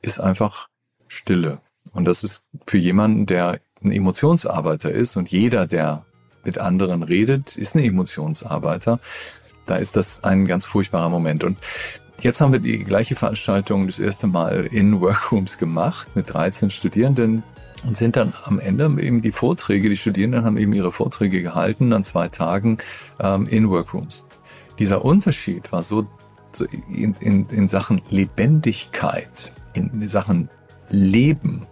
ist 0.00 0.20
einfach 0.20 0.68
Stille. 1.06 1.60
Und 1.92 2.06
das 2.06 2.24
ist 2.24 2.42
für 2.66 2.78
jemanden, 2.78 3.26
der 3.26 3.60
ein 3.82 3.92
Emotionsarbeiter 3.92 4.90
ist 4.90 5.16
und 5.16 5.30
jeder, 5.30 5.66
der 5.66 6.04
mit 6.44 6.58
anderen 6.58 7.02
redet, 7.02 7.56
ist 7.56 7.74
ein 7.74 7.84
Emotionsarbeiter. 7.84 8.98
Da 9.66 9.76
ist 9.76 9.96
das 9.96 10.24
ein 10.24 10.46
ganz 10.46 10.64
furchtbarer 10.64 11.08
Moment. 11.08 11.44
Und 11.44 11.58
jetzt 12.20 12.40
haben 12.40 12.52
wir 12.52 12.60
die 12.60 12.82
gleiche 12.84 13.14
Veranstaltung 13.14 13.86
das 13.86 13.98
erste 13.98 14.26
Mal 14.26 14.66
in 14.66 15.00
Workrooms 15.00 15.58
gemacht 15.58 16.16
mit 16.16 16.32
13 16.32 16.70
Studierenden 16.70 17.42
und 17.84 17.96
sind 17.96 18.16
dann 18.16 18.32
am 18.44 18.58
Ende 18.58 18.84
eben 19.00 19.22
die 19.22 19.32
Vorträge, 19.32 19.88
die 19.88 19.96
Studierenden 19.96 20.44
haben 20.44 20.56
eben 20.56 20.72
ihre 20.72 20.92
Vorträge 20.92 21.42
gehalten 21.42 21.92
an 21.92 22.04
zwei 22.04 22.28
Tagen 22.28 22.78
ähm, 23.20 23.46
in 23.46 23.68
Workrooms. 23.68 24.24
Dieser 24.78 25.04
Unterschied 25.04 25.72
war 25.72 25.82
so, 25.82 26.06
so 26.52 26.64
in, 26.88 27.14
in, 27.20 27.46
in 27.48 27.68
Sachen 27.68 28.00
Lebendigkeit, 28.08 29.52
in 29.74 30.06
Sachen 30.08 30.48
Leben 30.88 31.66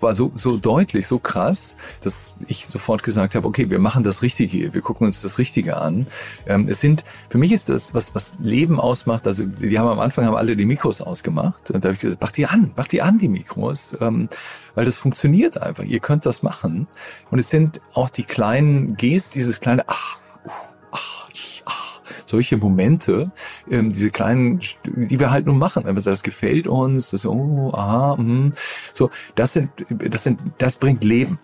war 0.00 0.14
so, 0.14 0.32
so 0.34 0.56
deutlich, 0.56 1.06
so 1.06 1.18
krass, 1.18 1.76
dass 2.02 2.34
ich 2.46 2.66
sofort 2.66 3.02
gesagt 3.02 3.34
habe, 3.34 3.46
okay, 3.46 3.70
wir 3.70 3.78
machen 3.78 4.04
das 4.04 4.22
Richtige, 4.22 4.74
wir 4.74 4.80
gucken 4.80 5.06
uns 5.06 5.22
das 5.22 5.38
Richtige 5.38 5.76
an. 5.76 6.06
Ähm, 6.46 6.66
es 6.68 6.80
sind, 6.80 7.04
für 7.28 7.38
mich 7.38 7.52
ist 7.52 7.68
das, 7.68 7.94
was, 7.94 8.14
was 8.14 8.32
Leben 8.38 8.80
ausmacht, 8.80 9.26
also 9.26 9.44
die 9.44 9.78
haben 9.78 9.88
am 9.88 10.00
Anfang 10.00 10.26
haben 10.26 10.36
alle 10.36 10.56
die 10.56 10.66
Mikros 10.66 11.00
ausgemacht 11.00 11.70
und 11.70 11.84
da 11.84 11.88
habe 11.88 11.94
ich 11.94 12.00
gesagt, 12.00 12.20
mach 12.20 12.32
die 12.32 12.46
an, 12.46 12.72
mach 12.76 12.88
die 12.88 13.02
an, 13.02 13.18
die 13.18 13.28
Mikros, 13.28 13.96
ähm, 14.00 14.28
weil 14.74 14.84
das 14.84 14.96
funktioniert 14.96 15.60
einfach, 15.60 15.84
ihr 15.84 16.00
könnt 16.00 16.26
das 16.26 16.42
machen. 16.42 16.86
Und 17.30 17.38
es 17.38 17.50
sind 17.50 17.80
auch 17.92 18.10
die 18.10 18.24
kleinen 18.24 18.96
Gs, 18.96 19.30
dieses 19.30 19.60
kleine, 19.60 19.84
ach, 19.86 20.18
uh, 20.46 20.73
solche 22.34 22.56
Momente, 22.56 23.30
ähm, 23.70 23.92
diese 23.92 24.10
kleinen, 24.10 24.58
die 24.84 25.20
wir 25.20 25.30
halt 25.30 25.46
nur 25.46 25.54
machen. 25.54 25.84
Wir 25.84 26.00
sagen, 26.00 26.14
das 26.14 26.24
gefällt 26.24 26.66
uns, 26.66 27.10
das, 27.10 27.24
oh, 27.26 27.70
aha, 27.72 28.16
mh. 28.16 28.52
so, 28.92 29.10
das 29.36 29.52
sind, 29.52 29.70
das 29.88 30.24
sind, 30.24 30.40
das 30.58 30.74
bringt 30.74 31.04
Leben. 31.04 31.38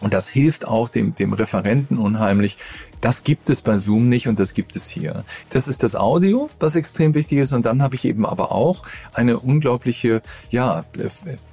Und 0.00 0.14
das 0.14 0.28
hilft 0.28 0.66
auch 0.66 0.88
dem, 0.88 1.14
dem 1.14 1.32
Referenten 1.32 1.96
unheimlich. 1.98 2.58
Das 3.00 3.22
gibt 3.24 3.50
es 3.50 3.60
bei 3.60 3.76
Zoom 3.76 4.08
nicht 4.08 4.28
und 4.28 4.40
das 4.40 4.54
gibt 4.54 4.76
es 4.76 4.88
hier. 4.88 5.24
Das 5.50 5.68
ist 5.68 5.82
das 5.82 5.94
Audio, 5.94 6.48
was 6.58 6.74
extrem 6.74 7.14
wichtig 7.14 7.38
ist. 7.38 7.52
Und 7.52 7.66
dann 7.66 7.82
habe 7.82 7.94
ich 7.94 8.04
eben 8.04 8.26
aber 8.26 8.52
auch 8.52 8.82
eine 9.12 9.38
unglaubliche, 9.38 10.22
ja, 10.50 10.84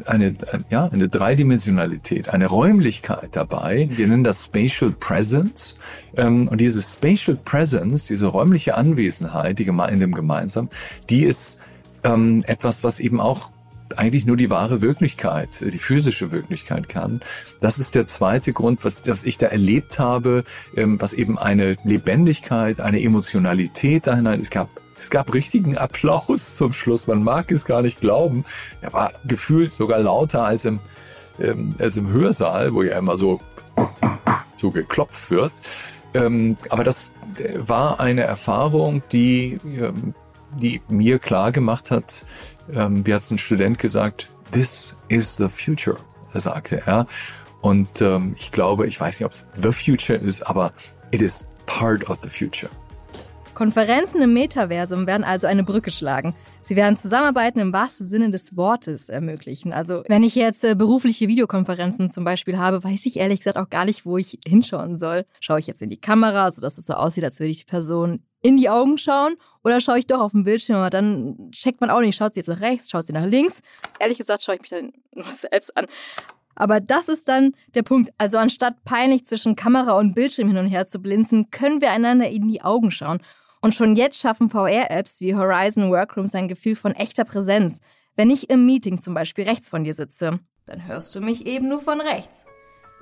eine, 0.06 0.36
ja, 0.70 0.88
eine 0.88 1.10
Dreidimensionalität, 1.10 2.30
eine 2.30 2.48
Räumlichkeit 2.48 3.30
dabei. 3.34 3.90
Wir 3.92 4.08
nennen 4.08 4.24
das 4.24 4.46
Spatial 4.46 4.92
Presence. 4.92 5.76
Ähm, 6.16 6.48
und 6.48 6.62
diese 6.62 6.82
Spatial 6.82 7.38
Presence, 7.38 8.06
diese 8.06 8.28
räumliche 8.28 8.76
Anwesenheit, 8.76 9.60
die 9.60 9.64
in 9.64 10.00
dem 10.00 10.14
gemeinsam, 10.14 10.70
die 11.10 11.24
ist 11.26 11.58
ähm, 12.04 12.44
etwas, 12.48 12.84
was 12.84 13.00
eben 13.00 13.20
auch 13.20 13.52
eigentlich 13.96 14.26
nur 14.26 14.38
die 14.38 14.50
wahre 14.50 14.82
Wirklichkeit, 14.82 15.62
die 15.62 15.78
physische 15.78 16.32
Wirklichkeit 16.32 16.90
kann. 16.90 17.22
Das 17.62 17.80
ist 17.80 17.96
der 17.96 18.08
zweite 18.08 18.54
Grund, 18.54 18.84
was, 18.84 18.98
was 19.06 19.24
ich 19.24 19.38
da 19.38 19.48
erlebt 19.48 20.00
habe, 20.00 20.44
ähm, 20.76 21.00
was 21.00 21.14
eben 21.14 21.38
eine 21.38 21.76
Lebendigkeit, 21.84 22.80
eine 22.80 23.02
Emotionalität 23.02 24.08
da 24.08 24.16
hinein. 24.16 24.40
Es 24.40 24.50
gab 24.50 24.70
es 24.98 25.10
gab 25.10 25.34
richtigen 25.34 25.78
Applaus 25.78 26.56
zum 26.56 26.72
Schluss. 26.72 27.08
Man 27.08 27.24
mag 27.24 27.52
es 27.52 27.66
gar 27.66 27.82
nicht 27.82 28.00
glauben. 28.00 28.46
Er 28.82 28.94
war 28.94 29.12
gefühlt 29.26 29.74
sogar 29.74 30.00
lauter 30.00 30.46
als 30.46 30.64
im, 30.64 30.80
ähm, 31.42 31.76
als 31.78 31.98
im 31.98 32.08
Hörsaal, 32.08 32.74
wo 32.74 32.84
ja 32.84 32.98
immer 32.98 33.18
so, 33.18 33.42
so 34.56 34.72
geklopft 34.72 35.30
wird. 35.30 35.52
Ähm, 36.14 36.56
aber 36.70 36.84
das 36.84 37.12
äh, 37.38 37.58
war 37.68 38.00
eine 38.00 38.22
Erfahrung, 38.22 39.02
die, 39.12 39.58
ähm, 39.66 40.14
die 40.60 40.82
mir 40.88 41.20
klar 41.20 41.52
gemacht 41.52 41.92
hat, 41.92 42.26
ähm, 42.74 43.06
wie 43.06 43.14
hat 43.14 43.22
es 43.22 43.32
ein 43.32 43.38
Student 43.38 43.80
gesagt, 43.80 44.30
this 44.52 44.96
is 45.10 45.36
the 45.36 45.50
future, 45.50 45.98
sagte 46.34 46.82
er. 46.86 47.08
Und 47.62 48.02
ähm, 48.02 48.36
ich 48.38 48.52
glaube, 48.52 48.88
ich 48.88 49.00
weiß 49.00 49.20
nicht, 49.20 49.26
ob 49.26 49.32
es 49.32 49.46
the 49.56 49.72
future 49.72 50.18
ist, 50.18 50.46
aber 50.46 50.74
it 51.12 51.22
is 51.22 51.46
part 51.66 52.10
of 52.10 52.20
the 52.22 52.30
future. 52.30 52.70
Konferenzen 53.54 54.22
im 54.22 54.34
Metaversum 54.34 55.06
werden 55.06 55.24
also 55.24 55.48
eine 55.48 55.64
Brücke 55.64 55.92
schlagen. 55.92 56.36
Sie 56.62 56.76
werden 56.76 56.98
Zusammenarbeiten 56.98 57.60
im 57.60 57.72
wahrsten 57.72 58.08
Sinne 58.08 58.32
des 58.32 58.58
Wortes 58.58 59.10
ermöglichen. 59.10 59.74
Also 59.74 60.04
wenn 60.08 60.24
ich 60.24 60.36
jetzt 60.36 60.64
äh, 60.64 60.76
berufliche 60.76 61.28
Videokonferenzen 61.28 62.10
zum 62.10 62.24
Beispiel 62.24 62.58
habe, 62.58 62.84
weiß 62.84 63.06
ich 63.06 63.18
ehrlich 63.18 63.40
gesagt 63.40 63.58
auch 63.58 63.70
gar 63.70 63.86
nicht, 63.86 64.06
wo 64.06 64.18
ich 64.18 64.40
hinschauen 64.46 64.98
soll. 64.98 65.26
Schaue 65.40 65.60
ich 65.60 65.68
jetzt 65.68 65.82
in 65.82 65.90
die 65.90 66.02
Kamera, 66.02 66.52
sodass 66.52 66.78
es 66.78 66.88
so 66.88 66.94
aussieht, 66.94 67.24
als 67.24 67.40
würde 67.40 67.52
ich 67.52 67.60
die 67.60 67.66
Person 67.66 68.24
in 68.44 68.58
die 68.58 68.70
Augen 68.70 69.00
schauen 69.00 69.36
oder 69.64 69.82
schaue 69.82 69.98
ich 69.98 70.06
doch 70.06 70.20
auf 70.20 70.34
den 70.34 70.44
Bildschirm, 70.44 70.76
aber 70.76 70.92
dann 70.92 71.50
checkt 71.52 71.82
man 71.82 71.90
auch 71.90 72.02
nicht, 72.02 72.16
schaut 72.16 72.36
sie 72.36 72.42
jetzt 72.42 72.50
nach 72.50 72.62
rechts, 72.62 72.92
schaut 72.92 73.06
sie 73.06 73.14
nach 73.14 73.26
links. 73.26 73.62
Ehrlich 74.00 74.20
gesagt 74.20 74.44
schaue 74.44 74.56
ich 74.56 74.62
mich 74.62 74.70
dann 74.70 74.94
nur 75.14 75.26
selbst 75.32 75.76
an. 75.76 75.88
Aber 76.56 76.80
das 76.80 77.08
ist 77.08 77.28
dann 77.28 77.54
der 77.74 77.82
Punkt. 77.82 78.12
Also 78.20 78.38
anstatt 78.38 78.84
peinlich 78.84 79.26
zwischen 79.26 79.56
Kamera 79.56 79.94
und 79.94 80.14
Bildschirm 80.14 80.50
hin 80.50 80.58
und 80.58 80.68
her 80.68 80.86
zu 80.86 81.00
blinzen, 81.00 81.50
können 81.50 81.82
wir 81.82 81.90
einander 81.92 82.30
in 82.30 82.48
die 82.48 82.62
Augen 82.62 82.92
schauen 82.92 83.20
und 83.62 83.74
schon 83.74 83.96
jetzt 83.96 84.20
schaffen 84.20 84.50
VR-Apps 84.50 85.22
wie 85.22 85.36
Horizon 85.36 85.90
Workrooms 85.90 86.36
ein 86.36 86.50
Gefühl 86.50 86.76
von 86.76 86.92
echter 86.92 87.24
Präsenz. 87.24 87.80
Wenn 88.16 88.30
ich 88.30 88.50
im 88.50 88.66
Meeting 88.66 89.00
zum 89.00 89.14
Beispiel 89.14 89.46
rechts 89.46 89.70
von 89.70 89.86
dir 89.86 89.94
sitze, 89.94 90.40
dann 90.66 90.86
hörst 90.86 91.16
du 91.16 91.22
mich 91.22 91.48
eben 91.48 91.70
nur 91.70 91.80
von 91.80 92.02
rechts. 92.02 92.46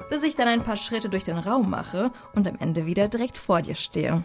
Bis 0.10 0.23
ich 0.23 0.36
dann 0.36 0.47
ein 0.47 0.63
paar 0.63 0.77
Schritte 0.77 1.10
durch 1.10 1.23
den 1.23 1.38
Raum 1.38 1.69
mache 1.69 2.12
und 2.34 2.47
am 2.47 2.58
Ende 2.60 2.86
wieder 2.86 3.08
direkt 3.08 3.38
vor 3.38 3.62
dir 3.62 3.75
stehe. 3.75 4.23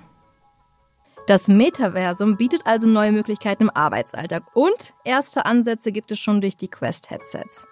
Das 1.27 1.49
Metaversum 1.49 2.37
bietet 2.37 2.63
also 2.67 2.87
neue 2.87 3.11
Möglichkeiten 3.11 3.65
im 3.65 3.71
Arbeitsalltag 3.71 4.45
und 4.55 4.95
erste 5.05 5.45
Ansätze 5.45 5.91
gibt 5.91 6.13
es 6.13 6.21
schon 6.21 6.41
durch 6.41 6.57
die 6.57 6.69
Quest-Headsets. 6.69 7.67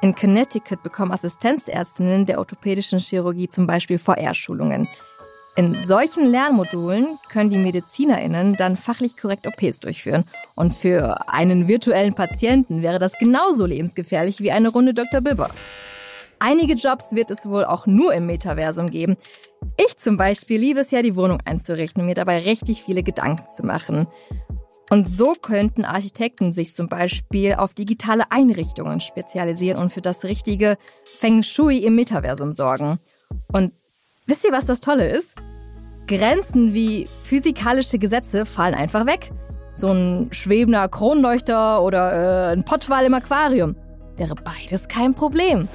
In 0.00 0.14
Connecticut 0.14 0.82
bekommen 0.82 1.12
Assistenzärztinnen 1.12 2.24
der 2.24 2.38
orthopädischen 2.38 2.98
Chirurgie 2.98 3.48
zum 3.48 3.66
Beispiel 3.66 3.98
VR-Schulungen. 3.98 4.88
In 5.54 5.74
solchen 5.74 6.24
Lernmodulen 6.24 7.18
können 7.28 7.50
die 7.50 7.58
MedizinerInnen 7.58 8.54
dann 8.54 8.78
fachlich 8.78 9.18
korrekt 9.18 9.46
OPs 9.46 9.80
durchführen. 9.80 10.24
Und 10.54 10.72
für 10.72 11.28
einen 11.28 11.68
virtuellen 11.68 12.14
Patienten 12.14 12.80
wäre 12.80 12.98
das 12.98 13.18
genauso 13.18 13.66
lebensgefährlich 13.66 14.40
wie 14.40 14.50
eine 14.50 14.70
Runde 14.70 14.94
Dr. 14.94 15.20
Bibber. 15.20 15.50
Einige 16.44 16.74
Jobs 16.74 17.12
wird 17.12 17.30
es 17.30 17.46
wohl 17.46 17.64
auch 17.64 17.86
nur 17.86 18.12
im 18.14 18.26
Metaversum 18.26 18.90
geben. 18.90 19.16
Ich 19.76 19.96
zum 19.96 20.16
Beispiel 20.16 20.58
liebe 20.58 20.80
es 20.80 20.90
ja, 20.90 21.00
die 21.00 21.14
Wohnung 21.14 21.38
einzurichten 21.44 22.02
und 22.02 22.06
mir 22.06 22.14
dabei 22.14 22.40
richtig 22.40 22.82
viele 22.82 23.04
Gedanken 23.04 23.46
zu 23.46 23.64
machen. 23.64 24.08
Und 24.90 25.08
so 25.08 25.34
könnten 25.34 25.84
Architekten 25.84 26.50
sich 26.52 26.72
zum 26.72 26.88
Beispiel 26.88 27.54
auf 27.54 27.74
digitale 27.74 28.24
Einrichtungen 28.30 28.98
spezialisieren 28.98 29.80
und 29.80 29.90
für 29.90 30.02
das 30.02 30.24
richtige 30.24 30.76
Feng 31.04 31.44
Shui 31.44 31.78
im 31.78 31.94
Metaversum 31.94 32.50
sorgen. 32.50 32.98
Und 33.52 33.72
Wisst 34.26 34.44
ihr, 34.44 34.52
was 34.52 34.66
das 34.66 34.80
Tolle 34.80 35.08
ist? 35.08 35.36
Grenzen 36.06 36.72
wie 36.72 37.08
physikalische 37.22 37.98
Gesetze 37.98 38.46
fallen 38.46 38.74
einfach 38.74 39.06
weg. 39.06 39.32
So 39.72 39.88
ein 39.90 40.28
schwebender 40.32 40.88
Kronleuchter 40.88 41.82
oder 41.82 42.50
äh, 42.50 42.52
ein 42.52 42.64
Pottwal 42.64 43.04
im 43.04 43.14
Aquarium. 43.14 43.74
Wäre 44.16 44.34
beides 44.34 44.88
kein 44.88 45.14
Problem. 45.14 45.68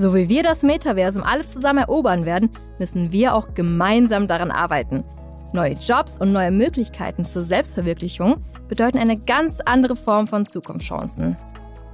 So 0.00 0.14
wie 0.14 0.30
wir 0.30 0.42
das 0.42 0.62
Metaversum 0.62 1.22
alle 1.22 1.44
zusammen 1.44 1.80
erobern 1.80 2.24
werden, 2.24 2.48
müssen 2.78 3.12
wir 3.12 3.34
auch 3.34 3.52
gemeinsam 3.52 4.26
daran 4.26 4.50
arbeiten. 4.50 5.04
Neue 5.52 5.74
Jobs 5.74 6.18
und 6.18 6.32
neue 6.32 6.50
Möglichkeiten 6.50 7.26
zur 7.26 7.42
Selbstverwirklichung 7.42 8.42
bedeuten 8.66 8.96
eine 8.96 9.18
ganz 9.18 9.60
andere 9.60 9.96
Form 9.96 10.26
von 10.26 10.46
Zukunftschancen. 10.46 11.36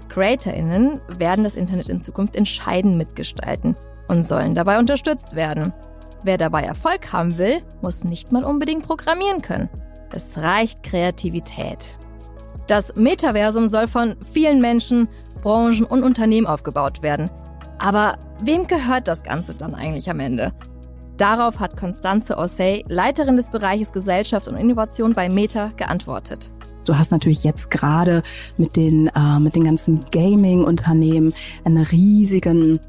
CreatorInnen 0.08 1.00
werden 1.18 1.42
das 1.42 1.56
Internet 1.56 1.88
in 1.88 2.00
Zukunft 2.00 2.36
entscheidend 2.36 2.96
mitgestalten 2.96 3.74
und 4.06 4.22
sollen 4.22 4.54
dabei 4.54 4.78
unterstützt 4.78 5.34
werden. 5.34 5.72
Wer 6.22 6.38
dabei 6.38 6.62
Erfolg 6.62 7.12
haben 7.12 7.38
will, 7.38 7.60
muss 7.82 8.04
nicht 8.04 8.30
mal 8.30 8.44
unbedingt 8.44 8.86
programmieren 8.86 9.42
können. 9.42 9.68
Es 10.12 10.38
reicht 10.38 10.84
Kreativität. 10.84 11.98
Das 12.68 12.94
Metaversum 12.94 13.66
soll 13.66 13.88
von 13.88 14.14
vielen 14.22 14.60
Menschen, 14.60 15.08
Branchen 15.42 15.84
und 15.84 16.04
Unternehmen 16.04 16.46
aufgebaut 16.46 17.02
werden. 17.02 17.30
Aber 17.78 18.18
wem 18.42 18.66
gehört 18.66 19.08
das 19.08 19.22
Ganze 19.22 19.54
dann 19.54 19.74
eigentlich 19.74 20.10
am 20.10 20.20
Ende? 20.20 20.52
Darauf 21.16 21.60
hat 21.60 21.76
Constanze 21.76 22.36
Ossey, 22.36 22.84
Leiterin 22.88 23.36
des 23.36 23.48
Bereiches 23.50 23.92
Gesellschaft 23.92 24.48
und 24.48 24.56
Innovation 24.56 25.14
bei 25.14 25.28
Meta, 25.28 25.72
geantwortet. 25.76 26.52
Du 26.86 26.96
hast 26.96 27.10
natürlich 27.10 27.42
jetzt 27.42 27.70
gerade 27.70 28.22
mit 28.58 28.76
den, 28.76 29.08
äh, 29.08 29.40
mit 29.40 29.56
den 29.56 29.64
ganzen 29.64 30.04
Gaming-Unternehmen 30.12 31.34
einen 31.64 31.82
riesigen 31.82 32.80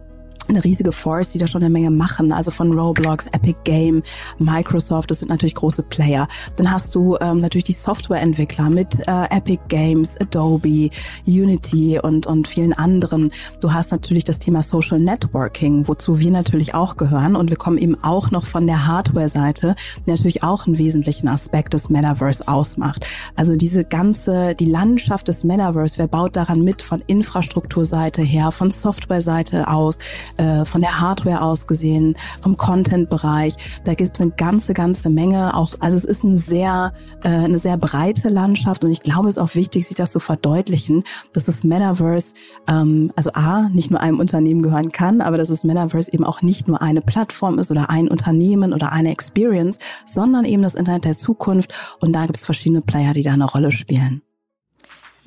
eine 0.49 0.63
riesige 0.63 0.91
Force, 0.91 1.31
die 1.31 1.37
da 1.37 1.47
schon 1.47 1.61
eine 1.61 1.69
Menge 1.69 1.91
machen, 1.91 2.31
also 2.31 2.51
von 2.51 2.71
Roblox, 2.71 3.27
Epic 3.27 3.59
Game, 3.63 4.01
Microsoft, 4.37 5.11
das 5.11 5.19
sind 5.19 5.29
natürlich 5.29 5.55
große 5.55 5.83
Player. 5.83 6.27
Dann 6.55 6.71
hast 6.71 6.93
du 6.95 7.17
ähm, 7.19 7.39
natürlich 7.39 7.65
die 7.65 7.73
Softwareentwickler 7.73 8.69
mit 8.69 9.07
äh, 9.07 9.25
Epic 9.29 9.61
Games, 9.67 10.19
Adobe, 10.19 10.89
Unity 11.25 11.99
und, 11.99 12.27
und 12.27 12.47
vielen 12.47 12.73
anderen. 12.73 13.31
Du 13.61 13.73
hast 13.73 13.91
natürlich 13.91 14.23
das 14.23 14.39
Thema 14.39 14.61
Social 14.61 14.99
Networking, 14.99 15.87
wozu 15.87 16.19
wir 16.19 16.31
natürlich 16.31 16.73
auch 16.73 16.97
gehören 16.97 17.35
und 17.35 17.49
wir 17.49 17.57
kommen 17.57 17.77
eben 17.77 18.01
auch 18.03 18.31
noch 18.31 18.45
von 18.45 18.67
der 18.67 18.87
Hardware-Seite, 18.87 19.75
die 20.05 20.09
natürlich 20.09 20.43
auch 20.43 20.67
einen 20.67 20.77
wesentlichen 20.77 21.27
Aspekt 21.27 21.73
des 21.73 21.89
Metaverse 21.89 22.47
ausmacht. 22.47 23.05
Also 23.35 23.55
diese 23.55 23.83
ganze, 23.83 24.55
die 24.55 24.65
Landschaft 24.65 25.27
des 25.27 25.43
Metaverse, 25.43 25.97
wer 25.97 26.07
baut 26.07 26.35
daran 26.35 26.61
mit 26.61 26.81
von 26.81 27.01
Infrastrukturseite 27.05 28.21
her, 28.21 28.51
von 28.51 28.71
Softwareseite 28.71 29.67
aus, 29.67 29.99
äh, 30.37 30.65
von 30.65 30.81
der 30.81 30.99
Hardware 30.99 31.41
aus 31.41 31.67
gesehen, 31.67 32.15
vom 32.41 32.57
Content-Bereich. 32.57 33.55
Da 33.83 33.93
gibt 33.93 34.15
es 34.15 34.21
eine 34.21 34.31
ganze, 34.31 34.73
ganze 34.73 35.09
Menge. 35.09 35.55
Auch, 35.55 35.73
also 35.79 35.97
es 35.97 36.05
ist 36.05 36.23
ein 36.23 36.37
sehr, 36.37 36.93
äh, 37.23 37.29
eine 37.29 37.57
sehr 37.57 37.77
breite 37.77 38.29
Landschaft 38.29 38.83
und 38.83 38.91
ich 38.91 39.01
glaube, 39.01 39.27
es 39.27 39.37
ist 39.37 39.43
auch 39.43 39.55
wichtig, 39.55 39.87
sich 39.87 39.97
das 39.97 40.11
zu 40.11 40.19
verdeutlichen, 40.19 41.03
dass 41.33 41.45
das 41.45 41.63
Metaverse, 41.63 42.33
ähm, 42.67 43.11
also 43.15 43.31
A, 43.33 43.69
nicht 43.69 43.91
nur 43.91 44.01
einem 44.01 44.19
Unternehmen 44.19 44.61
gehören 44.61 44.91
kann, 44.91 45.21
aber 45.21 45.37
dass 45.37 45.49
das 45.49 45.63
Metaverse 45.63 46.13
eben 46.13 46.23
auch 46.23 46.41
nicht 46.41 46.67
nur 46.67 46.81
eine 46.81 47.01
Plattform 47.01 47.59
ist 47.59 47.71
oder 47.71 47.89
ein 47.89 48.07
Unternehmen 48.07 48.73
oder 48.73 48.91
eine 48.91 49.11
Experience, 49.11 49.79
sondern 50.05 50.45
eben 50.45 50.61
das 50.61 50.75
Internet 50.75 51.05
der 51.05 51.17
Zukunft. 51.17 51.73
Und 51.99 52.13
da 52.13 52.25
gibt 52.25 52.37
es 52.37 52.45
verschiedene 52.45 52.81
Player, 52.81 53.13
die 53.13 53.23
da 53.23 53.33
eine 53.33 53.45
Rolle 53.45 53.71
spielen. 53.71 54.21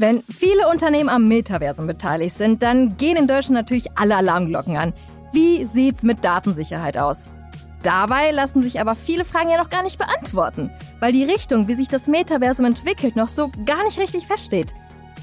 Wenn 0.00 0.22
viele 0.30 0.66
Unternehmen 0.70 1.10
am 1.10 1.28
Metaversum 1.28 1.86
beteiligt 1.86 2.34
sind, 2.34 2.62
dann 2.62 2.96
gehen 2.96 3.18
in 3.18 3.26
Deutschland 3.26 3.52
natürlich 3.56 3.98
alle 3.98 4.16
Alarmglocken 4.16 4.78
an. 4.78 4.94
Wie 5.30 5.66
sieht's 5.66 6.04
mit 6.04 6.24
Datensicherheit 6.24 6.96
aus? 6.96 7.28
Dabei 7.82 8.30
lassen 8.30 8.62
sich 8.62 8.80
aber 8.80 8.94
viele 8.94 9.26
Fragen 9.26 9.50
ja 9.50 9.58
noch 9.58 9.68
gar 9.68 9.82
nicht 9.82 9.98
beantworten, 9.98 10.70
weil 11.00 11.12
die 11.12 11.24
Richtung, 11.24 11.68
wie 11.68 11.74
sich 11.74 11.88
das 11.88 12.06
Metaversum 12.06 12.64
entwickelt, 12.64 13.14
noch 13.14 13.28
so 13.28 13.50
gar 13.66 13.84
nicht 13.84 13.98
richtig 13.98 14.26
feststeht. 14.26 14.72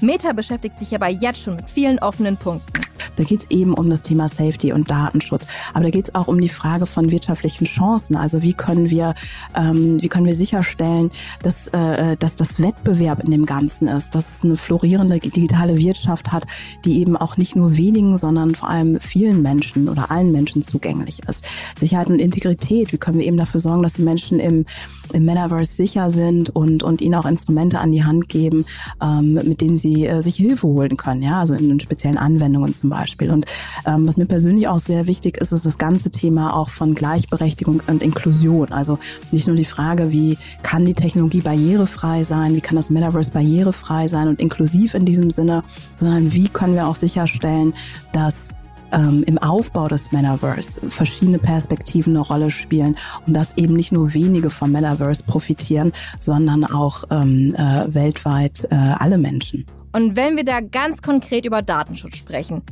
Meta 0.00 0.32
beschäftigt 0.32 0.78
sich 0.78 0.94
aber 0.94 1.08
jetzt 1.08 1.42
schon 1.42 1.56
mit 1.56 1.68
vielen 1.68 1.98
offenen 1.98 2.36
Punkten. 2.36 2.88
Da 3.18 3.24
geht 3.24 3.40
es 3.40 3.50
eben 3.50 3.74
um 3.74 3.90
das 3.90 4.02
Thema 4.02 4.28
Safety 4.28 4.72
und 4.72 4.90
Datenschutz. 4.90 5.46
Aber 5.74 5.84
da 5.84 5.90
geht 5.90 6.08
es 6.08 6.14
auch 6.14 6.28
um 6.28 6.40
die 6.40 6.48
Frage 6.48 6.86
von 6.86 7.10
wirtschaftlichen 7.10 7.64
Chancen. 7.64 8.16
Also 8.16 8.42
wie 8.42 8.54
können 8.54 8.90
wir, 8.90 9.14
ähm, 9.56 10.00
wie 10.00 10.08
können 10.08 10.26
wir 10.26 10.34
sicherstellen, 10.34 11.10
dass, 11.42 11.68
äh, 11.68 12.16
dass 12.16 12.36
das 12.36 12.62
Wettbewerb 12.62 13.24
in 13.24 13.32
dem 13.32 13.44
Ganzen 13.44 13.88
ist, 13.88 14.14
dass 14.14 14.36
es 14.36 14.44
eine 14.44 14.56
florierende 14.56 15.18
digitale 15.18 15.76
Wirtschaft 15.78 16.30
hat, 16.30 16.46
die 16.84 17.00
eben 17.00 17.16
auch 17.16 17.36
nicht 17.36 17.56
nur 17.56 17.76
wenigen, 17.76 18.16
sondern 18.16 18.54
vor 18.54 18.68
allem 18.68 19.00
vielen 19.00 19.42
Menschen 19.42 19.88
oder 19.88 20.10
allen 20.10 20.30
Menschen 20.30 20.62
zugänglich 20.62 21.20
ist. 21.28 21.44
Sicherheit 21.76 22.10
und 22.10 22.20
Integrität, 22.20 22.92
wie 22.92 22.98
können 22.98 23.18
wir 23.18 23.26
eben 23.26 23.36
dafür 23.36 23.60
sorgen, 23.60 23.82
dass 23.82 23.94
die 23.94 24.02
Menschen 24.02 24.38
im, 24.38 24.64
im 25.12 25.24
Metaverse 25.24 25.72
sicher 25.72 26.10
sind 26.10 26.50
und, 26.50 26.84
und 26.84 27.00
ihnen 27.00 27.16
auch 27.16 27.26
Instrumente 27.26 27.80
an 27.80 27.90
die 27.90 28.04
Hand 28.04 28.28
geben, 28.28 28.64
ähm, 29.02 29.34
mit 29.34 29.60
denen 29.60 29.76
sie 29.76 29.87
äh, 30.06 30.20
sich 30.22 30.36
Hilfe 30.36 30.66
holen 30.66 30.96
können, 30.96 31.22
ja, 31.22 31.40
also 31.40 31.54
in 31.54 31.78
speziellen 31.80 32.18
Anwendungen 32.18 32.74
zum. 32.74 32.88
Beispiel. 32.88 33.30
Und 33.30 33.44
ähm, 33.86 34.06
was 34.08 34.16
mir 34.16 34.26
persönlich 34.26 34.68
auch 34.68 34.78
sehr 34.78 35.06
wichtig 35.06 35.36
ist, 35.38 35.52
ist 35.52 35.66
das 35.66 35.78
ganze 35.78 36.10
Thema 36.10 36.56
auch 36.56 36.68
von 36.68 36.94
Gleichberechtigung 36.94 37.82
und 37.86 38.02
Inklusion. 38.02 38.72
Also 38.72 38.98
nicht 39.30 39.46
nur 39.46 39.56
die 39.56 39.64
Frage, 39.64 40.10
wie 40.10 40.38
kann 40.62 40.86
die 40.86 40.94
Technologie 40.94 41.40
barrierefrei 41.40 42.24
sein, 42.24 42.54
wie 42.54 42.60
kann 42.60 42.76
das 42.76 42.90
Metaverse 42.90 43.30
barrierefrei 43.30 44.08
sein 44.08 44.28
und 44.28 44.40
inklusiv 44.40 44.94
in 44.94 45.04
diesem 45.04 45.30
Sinne, 45.30 45.62
sondern 45.94 46.32
wie 46.32 46.48
können 46.48 46.74
wir 46.74 46.88
auch 46.88 46.96
sicherstellen, 46.96 47.74
dass 48.12 48.48
ähm, 48.92 49.22
im 49.26 49.38
Aufbau 49.38 49.88
des 49.88 50.12
Metaverse 50.12 50.80
verschiedene 50.88 51.38
Perspektiven 51.38 52.16
eine 52.16 52.24
Rolle 52.24 52.50
spielen 52.50 52.96
und 53.26 53.34
dass 53.34 53.56
eben 53.56 53.74
nicht 53.74 53.92
nur 53.92 54.14
wenige 54.14 54.50
vom 54.50 54.72
Metaverse 54.72 55.22
profitieren, 55.24 55.92
sondern 56.20 56.64
auch 56.64 57.04
ähm, 57.10 57.54
äh, 57.56 57.94
weltweit 57.94 58.66
äh, 58.70 58.74
alle 58.74 59.18
Menschen. 59.18 59.66
Und 59.98 60.14
wenn 60.14 60.36
wir 60.36 60.44
da 60.44 60.60
ganz 60.60 61.02
konkret 61.02 61.44
über 61.44 61.60
Datenschutz 61.60 62.18
sprechen, 62.18 62.62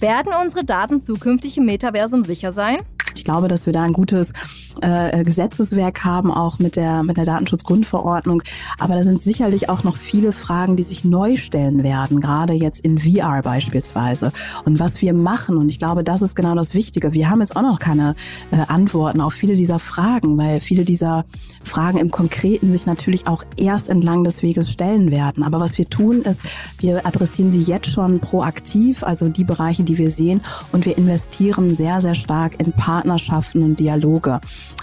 werden 0.00 0.32
unsere 0.42 0.64
Daten 0.64 1.00
zukünftig 1.00 1.56
im 1.56 1.64
Metaversum 1.64 2.22
sicher 2.22 2.50
sein? 2.50 2.78
Ich 3.14 3.24
glaube, 3.24 3.48
dass 3.48 3.66
wir 3.66 3.72
da 3.72 3.82
ein 3.82 3.92
gutes 3.92 4.32
äh, 4.80 5.24
Gesetzeswerk 5.24 6.04
haben, 6.04 6.30
auch 6.30 6.58
mit 6.58 6.76
der, 6.76 7.02
mit 7.02 7.16
der 7.16 7.24
Datenschutzgrundverordnung. 7.24 8.42
Aber 8.78 8.94
da 8.94 9.02
sind 9.02 9.20
sicherlich 9.20 9.68
auch 9.68 9.84
noch 9.84 9.96
viele 9.96 10.32
Fragen, 10.32 10.76
die 10.76 10.82
sich 10.82 11.04
neu 11.04 11.36
stellen 11.36 11.82
werden, 11.82 12.20
gerade 12.20 12.54
jetzt 12.54 12.80
in 12.80 12.98
VR 12.98 13.42
beispielsweise. 13.42 14.32
Und 14.64 14.80
was 14.80 15.00
wir 15.02 15.14
machen, 15.14 15.56
und 15.56 15.70
ich 15.70 15.78
glaube, 15.78 16.04
das 16.04 16.22
ist 16.22 16.34
genau 16.34 16.54
das 16.54 16.74
Wichtige. 16.74 17.12
Wir 17.12 17.30
haben 17.30 17.40
jetzt 17.40 17.56
auch 17.56 17.62
noch 17.62 17.78
keine 17.78 18.14
äh, 18.50 18.56
Antworten 18.68 19.20
auf 19.20 19.34
viele 19.34 19.54
dieser 19.54 19.78
Fragen, 19.78 20.38
weil 20.38 20.60
viele 20.60 20.84
dieser 20.84 21.24
Fragen 21.62 21.98
im 21.98 22.10
Konkreten 22.10 22.72
sich 22.72 22.86
natürlich 22.86 23.26
auch 23.26 23.44
erst 23.56 23.88
entlang 23.88 24.24
des 24.24 24.42
Weges 24.42 24.70
stellen 24.70 25.10
werden. 25.10 25.42
Aber 25.42 25.60
was 25.60 25.78
wir 25.78 25.88
tun, 25.88 26.22
ist, 26.22 26.42
wir 26.78 27.06
adressieren 27.06 27.50
sie 27.50 27.62
jetzt 27.62 27.90
schon 27.90 28.20
proaktiv, 28.20 29.02
also 29.02 29.28
die 29.28 29.44
Bereiche, 29.44 29.84
die 29.84 29.98
wir 29.98 30.10
sehen, 30.10 30.40
und 30.72 30.86
wir 30.86 30.98
investieren 30.98 31.74
sehr, 31.74 32.00
sehr 32.00 32.14
stark 32.14 32.60
in 32.60 32.72
Partnerschaften 33.02 33.64
und 33.64 33.80
Dialoge. 33.80 34.38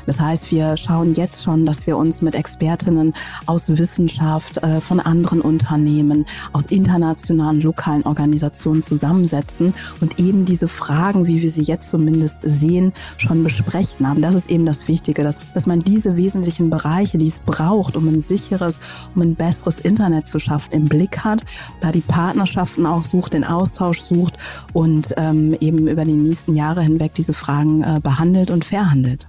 Das 0.06 0.20
heißt, 0.20 0.52
wir 0.52 0.76
schauen 0.76 1.14
jetzt 1.14 1.42
schon, 1.42 1.66
dass 1.66 1.88
wir 1.88 1.96
uns 1.96 2.22
mit 2.22 2.36
Expertinnen 2.36 3.14
aus 3.46 3.70
Wissenschaft, 3.70 4.58
äh, 4.58 4.82
von 4.82 5.00
anderen 5.00 5.40
Unternehmen, 5.40 6.26
aus 6.52 6.66
internationalen, 6.66 7.62
lokalen 7.62 8.04
Organisationen 8.04 8.82
zusammensetzen 8.82 9.74
und 10.02 10.20
eben 10.20 10.44
diese 10.44 10.68
Fragen, 10.68 11.28
wie 11.28 11.42
wir 11.42 11.50
sie 11.50 11.62
jetzt 11.62 11.90
zumindest 11.90 12.40
sehen, 12.42 12.92
schon 13.16 13.42
besprechen 13.42 14.06
haben. 14.06 14.22
Das 14.22 14.36
ist 14.36 14.52
eben 14.52 14.66
das 14.66 14.90
Wichtige, 14.90 15.24
dass, 15.24 15.40
dass 15.54 15.66
man 15.66 15.82
diese 15.82 16.18
wesentlichen 16.18 16.70
Bereiche, 16.70 17.18
die 17.18 17.28
es 17.28 17.40
braucht, 17.40 17.96
um 17.96 18.06
ein 18.10 18.20
sicheres, 18.20 18.82
um 19.16 19.22
ein 19.22 19.36
besseres 19.36 19.80
Internet 19.80 20.28
zu 20.28 20.40
schaffen, 20.40 20.74
im 20.74 20.86
Blick 20.86 21.20
hat, 21.20 21.46
da 21.80 21.94
die 21.94 22.02
Partnerschaften 22.02 22.86
auch 22.86 23.04
sucht, 23.04 23.32
den 23.32 23.46
Austausch 23.46 24.02
sucht 24.02 24.38
und 24.74 25.14
ähm, 25.16 25.56
eben 25.62 25.88
über 25.88 26.04
die 26.04 26.12
nächsten 26.14 26.54
Jahre 26.54 26.82
hinweg 26.82 27.14
diese 27.14 27.34
Fragen 27.34 27.82
äh, 27.84 28.02
behandelt 28.10 28.50
und 28.50 28.66
verhandelt. 28.66 29.28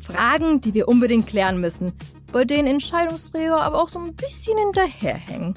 Fragen, 0.00 0.62
die 0.62 0.72
wir 0.72 0.88
unbedingt 0.88 1.26
klären 1.26 1.60
müssen, 1.60 1.92
bei 2.32 2.46
denen 2.46 2.66
Entscheidungsträger 2.66 3.60
aber 3.60 3.82
auch 3.82 3.90
so 3.90 3.98
ein 3.98 4.14
bisschen 4.14 4.56
hinterherhängen. 4.56 5.54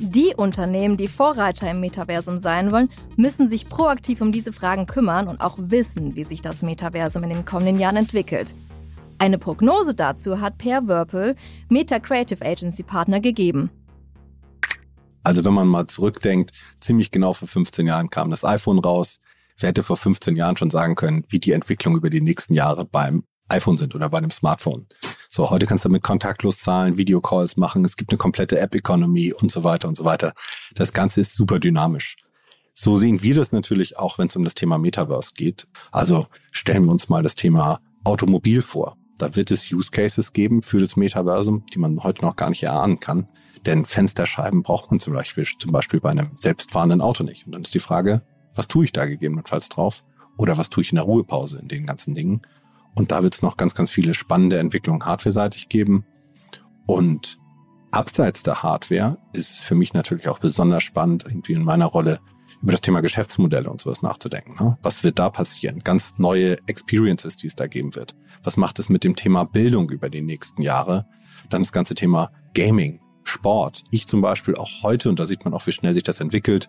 Die 0.00 0.32
Unternehmen, 0.34 0.96
die 0.96 1.06
Vorreiter 1.06 1.70
im 1.70 1.80
Metaversum 1.80 2.38
sein 2.38 2.72
wollen, 2.72 2.88
müssen 3.16 3.46
sich 3.46 3.68
proaktiv 3.68 4.22
um 4.22 4.32
diese 4.32 4.54
Fragen 4.54 4.86
kümmern 4.86 5.28
und 5.28 5.42
auch 5.42 5.58
wissen, 5.58 6.16
wie 6.16 6.24
sich 6.24 6.40
das 6.40 6.62
Metaversum 6.62 7.24
in 7.24 7.28
den 7.28 7.44
kommenden 7.44 7.78
Jahren 7.78 7.96
entwickelt. 7.96 8.54
Eine 9.18 9.36
Prognose 9.36 9.94
dazu 9.94 10.40
hat 10.40 10.56
Per 10.56 10.88
Wörpel, 10.88 11.34
Meta 11.68 11.98
Creative 11.98 12.42
Agency 12.42 12.84
Partner, 12.84 13.20
gegeben. 13.20 13.70
Also 15.24 15.44
wenn 15.44 15.52
man 15.52 15.68
mal 15.68 15.86
zurückdenkt, 15.88 16.52
ziemlich 16.80 17.10
genau 17.10 17.34
vor 17.34 17.48
15 17.48 17.86
Jahren 17.86 18.08
kam 18.08 18.30
das 18.30 18.46
iPhone 18.46 18.78
raus. 18.78 19.20
Wer 19.58 19.68
hätte 19.68 19.82
vor 19.82 19.96
15 19.96 20.36
Jahren 20.36 20.56
schon 20.56 20.70
sagen 20.70 20.94
können, 20.94 21.24
wie 21.28 21.38
die 21.38 21.52
Entwicklung 21.52 21.96
über 21.96 22.10
die 22.10 22.20
nächsten 22.20 22.54
Jahre 22.54 22.84
beim 22.84 23.24
iPhone 23.48 23.76
sind 23.76 23.94
oder 23.94 24.08
bei 24.08 24.18
einem 24.18 24.30
Smartphone. 24.30 24.86
So, 25.28 25.50
heute 25.50 25.66
kannst 25.66 25.84
du 25.84 25.88
damit 25.88 26.02
kontaktlos 26.02 26.58
zahlen, 26.58 26.96
Videocalls 26.96 27.56
machen, 27.56 27.84
es 27.84 27.96
gibt 27.96 28.10
eine 28.10 28.18
komplette 28.18 28.58
App-Economy 28.58 29.32
und 29.32 29.50
so 29.50 29.64
weiter 29.64 29.88
und 29.88 29.96
so 29.96 30.04
weiter. 30.04 30.32
Das 30.74 30.92
Ganze 30.92 31.20
ist 31.20 31.34
super 31.34 31.58
dynamisch. 31.58 32.16
So 32.74 32.96
sehen 32.96 33.22
wir 33.22 33.34
das 33.34 33.52
natürlich 33.52 33.98
auch, 33.98 34.18
wenn 34.18 34.28
es 34.28 34.36
um 34.36 34.44
das 34.44 34.54
Thema 34.54 34.78
Metaverse 34.78 35.32
geht. 35.34 35.66
Also 35.90 36.26
stellen 36.50 36.84
wir 36.84 36.92
uns 36.92 37.08
mal 37.08 37.22
das 37.22 37.34
Thema 37.34 37.80
Automobil 38.04 38.62
vor. 38.62 38.96
Da 39.18 39.36
wird 39.36 39.50
es 39.50 39.70
Use 39.70 39.90
Cases 39.90 40.32
geben 40.32 40.62
für 40.62 40.80
das 40.80 40.96
Metaversum, 40.96 41.64
die 41.72 41.78
man 41.78 42.02
heute 42.02 42.24
noch 42.24 42.34
gar 42.34 42.48
nicht 42.48 42.62
erahnen 42.62 42.98
kann. 42.98 43.30
Denn 43.66 43.84
Fensterscheiben 43.84 44.62
braucht 44.62 44.90
man 44.90 44.98
zum 44.98 45.12
Beispiel, 45.12 45.44
zum 45.44 45.70
Beispiel 45.70 46.00
bei 46.00 46.10
einem 46.10 46.30
selbstfahrenden 46.34 47.00
Auto 47.00 47.22
nicht. 47.22 47.46
Und 47.46 47.52
dann 47.52 47.62
ist 47.62 47.74
die 47.74 47.78
Frage, 47.78 48.22
was 48.54 48.68
tue 48.68 48.84
ich 48.84 48.92
da 48.92 49.06
gegebenenfalls 49.06 49.68
drauf? 49.68 50.04
Oder 50.36 50.58
was 50.58 50.70
tue 50.70 50.82
ich 50.82 50.92
in 50.92 50.96
der 50.96 51.04
Ruhepause 51.04 51.58
in 51.58 51.68
den 51.68 51.86
ganzen 51.86 52.14
Dingen? 52.14 52.42
Und 52.94 53.10
da 53.10 53.22
wird 53.22 53.34
es 53.34 53.42
noch 53.42 53.56
ganz, 53.56 53.74
ganz 53.74 53.90
viele 53.90 54.14
spannende 54.14 54.58
Entwicklungen 54.58 55.04
hardware-seitig 55.04 55.68
geben. 55.68 56.04
Und 56.86 57.38
abseits 57.90 58.42
der 58.42 58.62
Hardware 58.62 59.18
ist 59.32 59.50
es 59.50 59.60
für 59.60 59.74
mich 59.74 59.94
natürlich 59.94 60.28
auch 60.28 60.38
besonders 60.38 60.82
spannend, 60.82 61.24
irgendwie 61.26 61.52
in 61.52 61.64
meiner 61.64 61.86
Rolle 61.86 62.20
über 62.60 62.72
das 62.72 62.80
Thema 62.80 63.00
Geschäftsmodelle 63.00 63.70
und 63.70 63.80
sowas 63.80 64.02
nachzudenken. 64.02 64.54
Ne? 64.62 64.78
Was 64.82 65.02
wird 65.02 65.18
da 65.18 65.30
passieren? 65.30 65.80
Ganz 65.80 66.18
neue 66.18 66.56
Experiences, 66.66 67.36
die 67.36 67.46
es 67.46 67.56
da 67.56 67.66
geben 67.66 67.94
wird. 67.94 68.14
Was 68.42 68.56
macht 68.56 68.78
es 68.78 68.88
mit 68.88 69.04
dem 69.04 69.16
Thema 69.16 69.44
Bildung 69.44 69.90
über 69.90 70.10
die 70.10 70.22
nächsten 70.22 70.62
Jahre? 70.62 71.06
Dann 71.50 71.62
das 71.62 71.72
ganze 71.72 71.94
Thema 71.94 72.30
Gaming, 72.54 73.00
Sport. 73.24 73.84
Ich 73.90 74.06
zum 74.06 74.20
Beispiel 74.20 74.54
auch 74.54 74.82
heute, 74.82 75.08
und 75.08 75.18
da 75.18 75.26
sieht 75.26 75.44
man 75.44 75.54
auch, 75.54 75.66
wie 75.66 75.72
schnell 75.72 75.94
sich 75.94 76.02
das 76.02 76.20
entwickelt, 76.20 76.68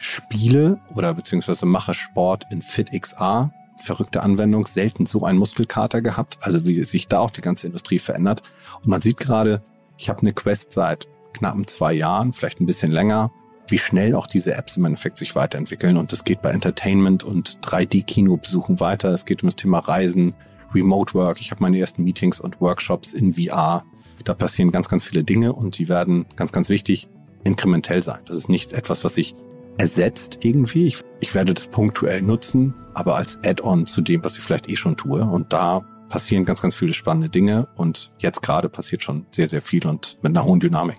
spiele 0.00 0.80
oder 0.94 1.12
beziehungsweise 1.14 1.66
mache 1.66 1.92
Sport 1.92 2.46
in 2.50 2.62
FitXR, 2.62 3.52
verrückte 3.76 4.22
Anwendung, 4.22 4.66
selten 4.66 5.06
so 5.06 5.24
einen 5.24 5.38
Muskelkater 5.38 6.00
gehabt, 6.00 6.38
also 6.40 6.66
wie 6.66 6.82
sich 6.84 7.06
da 7.06 7.18
auch 7.18 7.30
die 7.30 7.42
ganze 7.42 7.66
Industrie 7.66 7.98
verändert. 7.98 8.42
Und 8.76 8.88
man 8.88 9.02
sieht 9.02 9.18
gerade, 9.18 9.62
ich 9.98 10.08
habe 10.08 10.22
eine 10.22 10.32
Quest 10.32 10.72
seit 10.72 11.06
knappen 11.34 11.66
zwei 11.66 11.92
Jahren, 11.92 12.32
vielleicht 12.32 12.60
ein 12.60 12.66
bisschen 12.66 12.90
länger, 12.90 13.30
wie 13.68 13.78
schnell 13.78 14.14
auch 14.14 14.26
diese 14.26 14.54
Apps 14.54 14.78
im 14.78 14.86
Endeffekt 14.86 15.18
sich 15.18 15.34
weiterentwickeln. 15.34 15.98
Und 15.98 16.12
es 16.12 16.24
geht 16.24 16.40
bei 16.40 16.50
Entertainment 16.50 17.22
und 17.22 17.58
3D-Kinobesuchen 17.62 18.80
weiter. 18.80 19.10
Es 19.10 19.26
geht 19.26 19.42
um 19.42 19.48
das 19.48 19.56
Thema 19.56 19.80
Reisen, 19.80 20.34
Remote 20.74 21.14
Work. 21.14 21.40
Ich 21.40 21.50
habe 21.50 21.62
meine 21.62 21.78
ersten 21.78 22.04
Meetings 22.04 22.40
und 22.40 22.60
Workshops 22.60 23.12
in 23.12 23.34
VR. 23.34 23.84
Da 24.24 24.34
passieren 24.34 24.72
ganz, 24.72 24.88
ganz 24.88 25.04
viele 25.04 25.24
Dinge 25.24 25.52
und 25.52 25.78
die 25.78 25.88
werden 25.88 26.26
ganz, 26.36 26.52
ganz 26.52 26.68
wichtig 26.68 27.08
inkrementell 27.44 28.02
sein. 28.02 28.20
Das 28.26 28.36
ist 28.36 28.48
nicht 28.48 28.72
etwas, 28.72 29.04
was 29.04 29.14
sich 29.14 29.34
ersetzt 29.78 30.38
irgendwie. 30.42 30.86
Ich, 30.86 31.02
ich 31.20 31.34
werde 31.34 31.54
das 31.54 31.66
punktuell 31.66 32.22
nutzen, 32.22 32.76
aber 32.94 33.16
als 33.16 33.38
Add-on 33.44 33.86
zu 33.86 34.00
dem, 34.02 34.24
was 34.24 34.36
ich 34.36 34.42
vielleicht 34.42 34.70
eh 34.70 34.76
schon 34.76 34.96
tue. 34.96 35.22
Und 35.22 35.52
da 35.52 35.84
passieren 36.08 36.44
ganz, 36.44 36.60
ganz 36.60 36.74
viele 36.74 36.92
spannende 36.92 37.28
Dinge. 37.28 37.68
Und 37.76 38.12
jetzt 38.18 38.42
gerade 38.42 38.68
passiert 38.68 39.02
schon 39.02 39.26
sehr, 39.30 39.48
sehr 39.48 39.62
viel 39.62 39.86
und 39.86 40.18
mit 40.22 40.36
einer 40.36 40.44
hohen 40.44 40.60
Dynamik. 40.60 40.98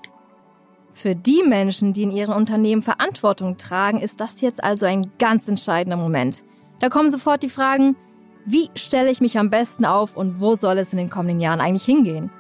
Für 0.93 1.15
die 1.15 1.43
Menschen, 1.47 1.93
die 1.93 2.03
in 2.03 2.11
ihren 2.11 2.33
Unternehmen 2.33 2.81
Verantwortung 2.81 3.57
tragen, 3.57 3.99
ist 3.99 4.19
das 4.19 4.41
jetzt 4.41 4.63
also 4.63 4.85
ein 4.85 5.11
ganz 5.19 5.47
entscheidender 5.47 5.97
Moment. 5.97 6.43
Da 6.79 6.89
kommen 6.89 7.09
sofort 7.09 7.43
die 7.43 7.49
Fragen, 7.49 7.95
wie 8.43 8.69
stelle 8.75 9.11
ich 9.11 9.21
mich 9.21 9.37
am 9.37 9.49
besten 9.49 9.85
auf 9.85 10.17
und 10.17 10.41
wo 10.41 10.55
soll 10.55 10.79
es 10.79 10.91
in 10.91 10.97
den 10.97 11.09
kommenden 11.09 11.39
Jahren 11.39 11.61
eigentlich 11.61 11.85
hingehen? 11.85 12.31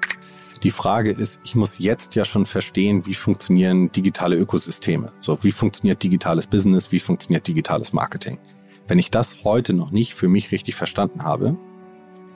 Die 0.63 0.69
Frage 0.69 1.09
ist, 1.09 1.41
ich 1.43 1.55
muss 1.55 1.79
jetzt 1.79 2.13
ja 2.13 2.23
schon 2.23 2.45
verstehen, 2.45 3.07
wie 3.07 3.15
funktionieren 3.15 3.91
digitale 3.91 4.35
Ökosysteme. 4.35 5.11
So, 5.19 5.43
wie 5.43 5.51
funktioniert 5.51 6.03
digitales 6.03 6.45
Business, 6.45 6.91
wie 6.91 6.99
funktioniert 6.99 7.47
digitales 7.47 7.93
Marketing. 7.93 8.37
Wenn 8.87 8.99
ich 8.99 9.09
das 9.09 9.43
heute 9.43 9.73
noch 9.73 9.89
nicht 9.89 10.13
für 10.13 10.27
mich 10.27 10.51
richtig 10.51 10.75
verstanden 10.75 11.23
habe, 11.23 11.57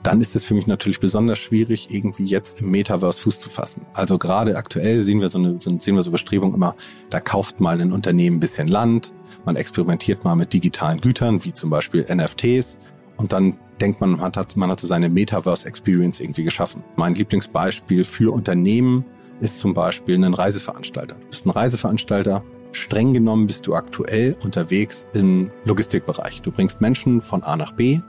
dann 0.02 0.20
ist 0.20 0.34
es 0.34 0.44
für 0.44 0.54
mich 0.54 0.66
natürlich 0.66 1.00
besonders 1.00 1.38
schwierig, 1.38 1.88
irgendwie 1.90 2.24
jetzt 2.24 2.60
im 2.60 2.70
Metaverse 2.70 3.20
Fuß 3.20 3.40
zu 3.40 3.48
fassen. 3.48 3.86
Also 3.92 4.18
gerade 4.18 4.56
aktuell 4.56 5.00
sehen 5.00 5.20
wir 5.20 5.28
so 5.28 5.38
eine, 5.38 5.58
sehen 5.60 5.94
wir 5.94 6.02
so 6.02 6.10
Bestrebungen 6.10 6.54
immer, 6.54 6.76
da 7.10 7.20
kauft 7.20 7.60
mal 7.60 7.80
ein 7.80 7.92
Unternehmen 7.92 8.36
ein 8.36 8.40
bisschen 8.40 8.68
Land, 8.68 9.14
man 9.44 9.56
experimentiert 9.56 10.24
mal 10.24 10.36
mit 10.36 10.52
digitalen 10.52 11.00
Gütern, 11.00 11.44
wie 11.44 11.54
zum 11.54 11.70
Beispiel 11.70 12.06
NFTs, 12.08 12.78
und 13.16 13.32
dann 13.32 13.56
denkt 13.80 14.00
man, 14.00 14.12
man 14.12 14.20
hat, 14.20 14.56
man 14.56 14.70
hat 14.70 14.80
seine 14.80 15.08
Metaverse-Experience 15.08 16.20
irgendwie 16.20 16.44
geschaffen. 16.44 16.82
Mein 16.96 17.14
Lieblingsbeispiel 17.14 18.04
für 18.04 18.32
Unternehmen 18.32 19.04
ist 19.40 19.58
zum 19.58 19.74
Beispiel 19.74 20.16
ein 20.16 20.34
Reiseveranstalter. 20.34 21.16
Du 21.16 21.26
bist 21.28 21.46
ein 21.46 21.50
Reiseveranstalter, 21.50 22.42
streng 22.72 23.12
genommen 23.12 23.46
bist 23.46 23.66
du 23.66 23.74
aktuell 23.74 24.36
unterwegs 24.42 25.06
im 25.14 25.50
Logistikbereich. 25.64 26.42
Du 26.42 26.50
bringst 26.50 26.80
Menschen 26.80 27.20
von 27.20 27.42
A 27.42 27.56
nach 27.56 27.72
B, 27.72 28.00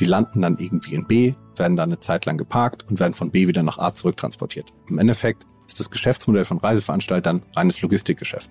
die 0.00 0.04
landen 0.04 0.42
dann 0.42 0.58
irgendwie 0.58 0.94
in 0.94 1.06
B, 1.06 1.34
werden 1.56 1.76
dann 1.76 1.90
eine 1.90 2.00
Zeit 2.00 2.24
lang 2.26 2.38
geparkt 2.38 2.86
und 2.90 2.98
werden 2.98 3.14
von 3.14 3.30
B 3.30 3.46
wieder 3.46 3.62
nach 3.62 3.78
A 3.78 3.94
zurücktransportiert. 3.94 4.72
Im 4.88 4.98
Endeffekt 4.98 5.46
ist 5.66 5.78
das 5.78 5.90
Geschäftsmodell 5.90 6.44
von 6.44 6.58
Reiseveranstaltern 6.58 7.42
reines 7.54 7.80
Logistikgeschäft. 7.82 8.50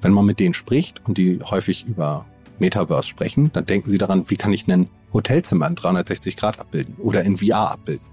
Wenn 0.00 0.12
man 0.12 0.26
mit 0.26 0.38
denen 0.38 0.54
spricht 0.54 1.02
und 1.06 1.18
die 1.18 1.40
häufig 1.42 1.86
über 1.86 2.26
Metaverse 2.58 3.08
sprechen, 3.08 3.50
dann 3.52 3.66
denken 3.66 3.90
Sie 3.90 3.98
daran, 3.98 4.28
wie 4.30 4.36
kann 4.36 4.52
ich 4.52 4.66
ein 4.68 4.88
Hotelzimmer 5.12 5.66
in 5.66 5.74
360 5.74 6.36
Grad 6.36 6.58
abbilden 6.58 6.96
oder 6.98 7.22
in 7.22 7.36
VR 7.36 7.70
abbilden. 7.70 8.06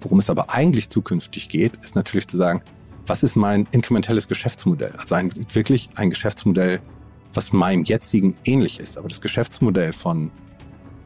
Worum 0.00 0.18
es 0.18 0.30
aber 0.30 0.50
eigentlich 0.50 0.90
zukünftig 0.90 1.48
geht, 1.48 1.76
ist 1.76 1.94
natürlich 1.94 2.26
zu 2.26 2.36
sagen, 2.36 2.62
was 3.06 3.22
ist 3.22 3.36
mein 3.36 3.66
inkrementelles 3.72 4.28
Geschäftsmodell? 4.28 4.92
Also 4.98 5.14
ein, 5.14 5.32
wirklich 5.52 5.90
ein 5.96 6.10
Geschäftsmodell 6.10 6.80
was 7.34 7.52
meinem 7.52 7.84
jetzigen 7.84 8.36
ähnlich 8.44 8.80
ist. 8.80 8.98
Aber 8.98 9.08
das 9.08 9.20
Geschäftsmodell 9.20 9.92
von 9.92 10.30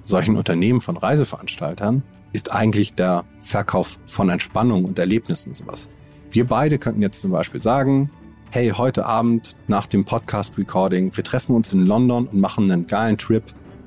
solchen 0.04 0.36
Unternehmen, 0.36 0.80
von 0.80 0.96
Reiseveranstaltern, 0.96 2.02
ist 2.32 2.52
eigentlich 2.52 2.94
der 2.94 3.24
Verkauf 3.40 3.98
von 4.06 4.28
Entspannung 4.28 4.84
und 4.84 4.98
Erlebnissen 4.98 5.50
und 5.50 5.56
sowas. 5.56 5.88
Wir 6.30 6.46
beide 6.46 6.78
könnten 6.78 7.02
jetzt 7.02 7.20
zum 7.20 7.30
Beispiel 7.30 7.62
sagen, 7.62 8.10
hey, 8.50 8.70
heute 8.70 9.06
Abend 9.06 9.56
nach 9.66 9.86
dem 9.86 10.04
Podcast-Recording, 10.04 11.16
wir 11.16 11.24
treffen 11.24 11.54
uns 11.54 11.72
in 11.72 11.84
London 11.84 12.26
und 12.26 12.40
machen 12.40 12.70
einen 12.70 12.86
geilen 12.86 13.18
Trip. 13.18 13.42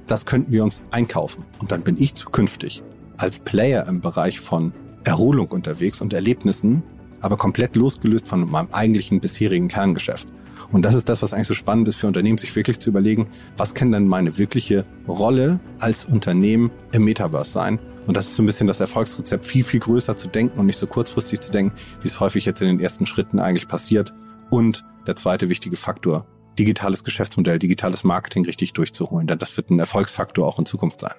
Das 0.06 0.26
könnten 0.26 0.52
wir 0.52 0.64
uns 0.64 0.82
einkaufen. 0.92 1.44
Und 1.60 1.72
dann 1.72 1.82
bin 1.82 1.98
ich 2.00 2.14
zukünftig 2.16 2.84
als 3.18 3.40
Player 3.40 3.88
im 3.88 4.02
Bereich 4.02 4.40
von 4.40 4.74
Erholung 5.04 5.48
unterwegs 5.48 6.02
und 6.02 6.14
Erlebnissen, 6.14 6.84
aber 7.22 7.38
komplett 7.38 7.76
losgelöst 7.76 8.28
von 8.28 8.50
meinem 8.50 8.68
eigentlichen 8.72 9.20
bisherigen 9.20 9.68
Kerngeschäft. 9.68 10.28
Und 10.72 10.84
das 10.84 10.94
ist 10.94 11.10
das, 11.10 11.22
was 11.22 11.34
eigentlich 11.34 11.48
so 11.48 11.54
spannend 11.54 11.88
ist 11.88 11.96
für 11.96 12.08
Unternehmen, 12.08 12.38
sich 12.38 12.56
wirklich 12.56 12.80
zu 12.80 12.90
überlegen, 12.90 13.28
was 13.58 13.74
kann 13.74 13.92
denn 13.92 14.08
meine 14.08 14.38
wirkliche 14.38 14.86
Rolle 15.08 15.60
als 15.80 16.06
Unternehmen 16.06 16.70
im 16.92 17.06
Metaverse 17.06 17.52
sein? 17.52 17.80
Und 18.06 18.18
das 18.18 18.26
ist 18.26 18.36
so 18.36 18.44
ein 18.44 18.46
bisschen 18.46 18.68
das 18.68 18.80
Erfolgsrezept, 18.80 19.46
viel, 19.46 19.64
viel 19.64 19.80
größer 19.80 20.16
zu 20.16 20.28
denken 20.28 20.60
und 20.60 20.68
nicht 20.68 20.80
so 20.80 20.88
kurzfristig 20.88 21.42
zu 21.42 21.52
denken, 21.52 21.76
wie 22.02 22.08
es 22.08 22.20
häufig 22.20 22.46
jetzt 22.46 22.62
in 22.62 22.68
den 22.68 22.80
ersten 22.80 23.06
Schritten 23.06 23.40
eigentlich 23.40 23.68
passiert. 23.68 24.14
Und 24.50 24.84
der 25.08 25.16
zweite 25.16 25.50
wichtige 25.50 25.76
Faktor, 25.76 26.28
digitales 26.58 27.04
Geschäftsmodell, 27.04 27.60
digitales 27.60 28.04
Marketing 28.04 28.46
richtig 28.46 28.74
durchzuholen. 28.74 29.28
Denn 29.28 29.40
das 29.40 29.56
wird 29.58 29.70
ein 29.70 29.80
Erfolgsfaktor 29.80 30.48
auch 30.48 30.60
in 30.60 30.66
Zukunft 30.66 31.02
sein. 31.02 31.16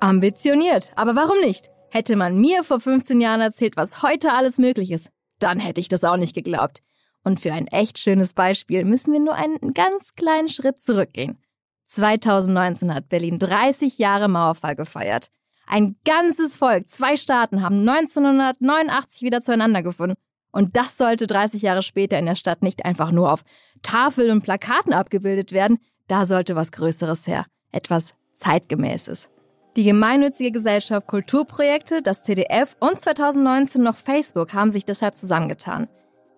Ambitioniert, 0.00 0.92
aber 0.94 1.16
warum 1.16 1.40
nicht? 1.40 1.70
Hätte 1.90 2.16
man 2.16 2.38
mir 2.38 2.62
vor 2.62 2.80
15 2.80 3.20
Jahren 3.20 3.40
erzählt, 3.40 3.76
was 3.76 4.02
heute 4.02 4.32
alles 4.32 4.58
möglich 4.58 4.90
ist, 4.90 5.10
dann 5.38 5.58
hätte 5.58 5.80
ich 5.80 5.88
das 5.88 6.04
auch 6.04 6.16
nicht 6.16 6.34
geglaubt. 6.34 6.82
Und 7.24 7.40
für 7.40 7.52
ein 7.52 7.66
echt 7.66 7.98
schönes 7.98 8.34
Beispiel 8.34 8.84
müssen 8.84 9.12
wir 9.12 9.20
nur 9.20 9.34
einen 9.34 9.74
ganz 9.74 10.12
kleinen 10.12 10.48
Schritt 10.48 10.80
zurückgehen. 10.80 11.38
2019 11.86 12.94
hat 12.94 13.08
Berlin 13.08 13.38
30 13.38 13.98
Jahre 13.98 14.28
Mauerfall 14.28 14.76
gefeiert. 14.76 15.28
Ein 15.66 15.96
ganzes 16.04 16.56
Volk, 16.56 16.88
zwei 16.88 17.16
Staaten 17.16 17.62
haben 17.62 17.88
1989 17.88 19.22
wieder 19.22 19.40
zueinander 19.40 19.82
gefunden. 19.82 20.16
Und 20.56 20.78
das 20.78 20.96
sollte 20.96 21.26
30 21.26 21.60
Jahre 21.60 21.82
später 21.82 22.18
in 22.18 22.24
der 22.24 22.34
Stadt 22.34 22.62
nicht 22.62 22.86
einfach 22.86 23.10
nur 23.10 23.30
auf 23.30 23.42
Tafeln 23.82 24.30
und 24.30 24.42
Plakaten 24.42 24.94
abgebildet 24.94 25.52
werden. 25.52 25.76
Da 26.08 26.24
sollte 26.24 26.56
was 26.56 26.72
Größeres 26.72 27.26
her. 27.26 27.44
Etwas 27.72 28.14
Zeitgemäßes. 28.32 29.28
Die 29.76 29.84
gemeinnützige 29.84 30.52
Gesellschaft 30.52 31.08
Kulturprojekte, 31.08 32.00
das 32.00 32.24
CDF 32.24 32.74
und 32.80 32.98
2019 32.98 33.82
noch 33.82 33.96
Facebook 33.96 34.54
haben 34.54 34.70
sich 34.70 34.86
deshalb 34.86 35.18
zusammengetan. 35.18 35.88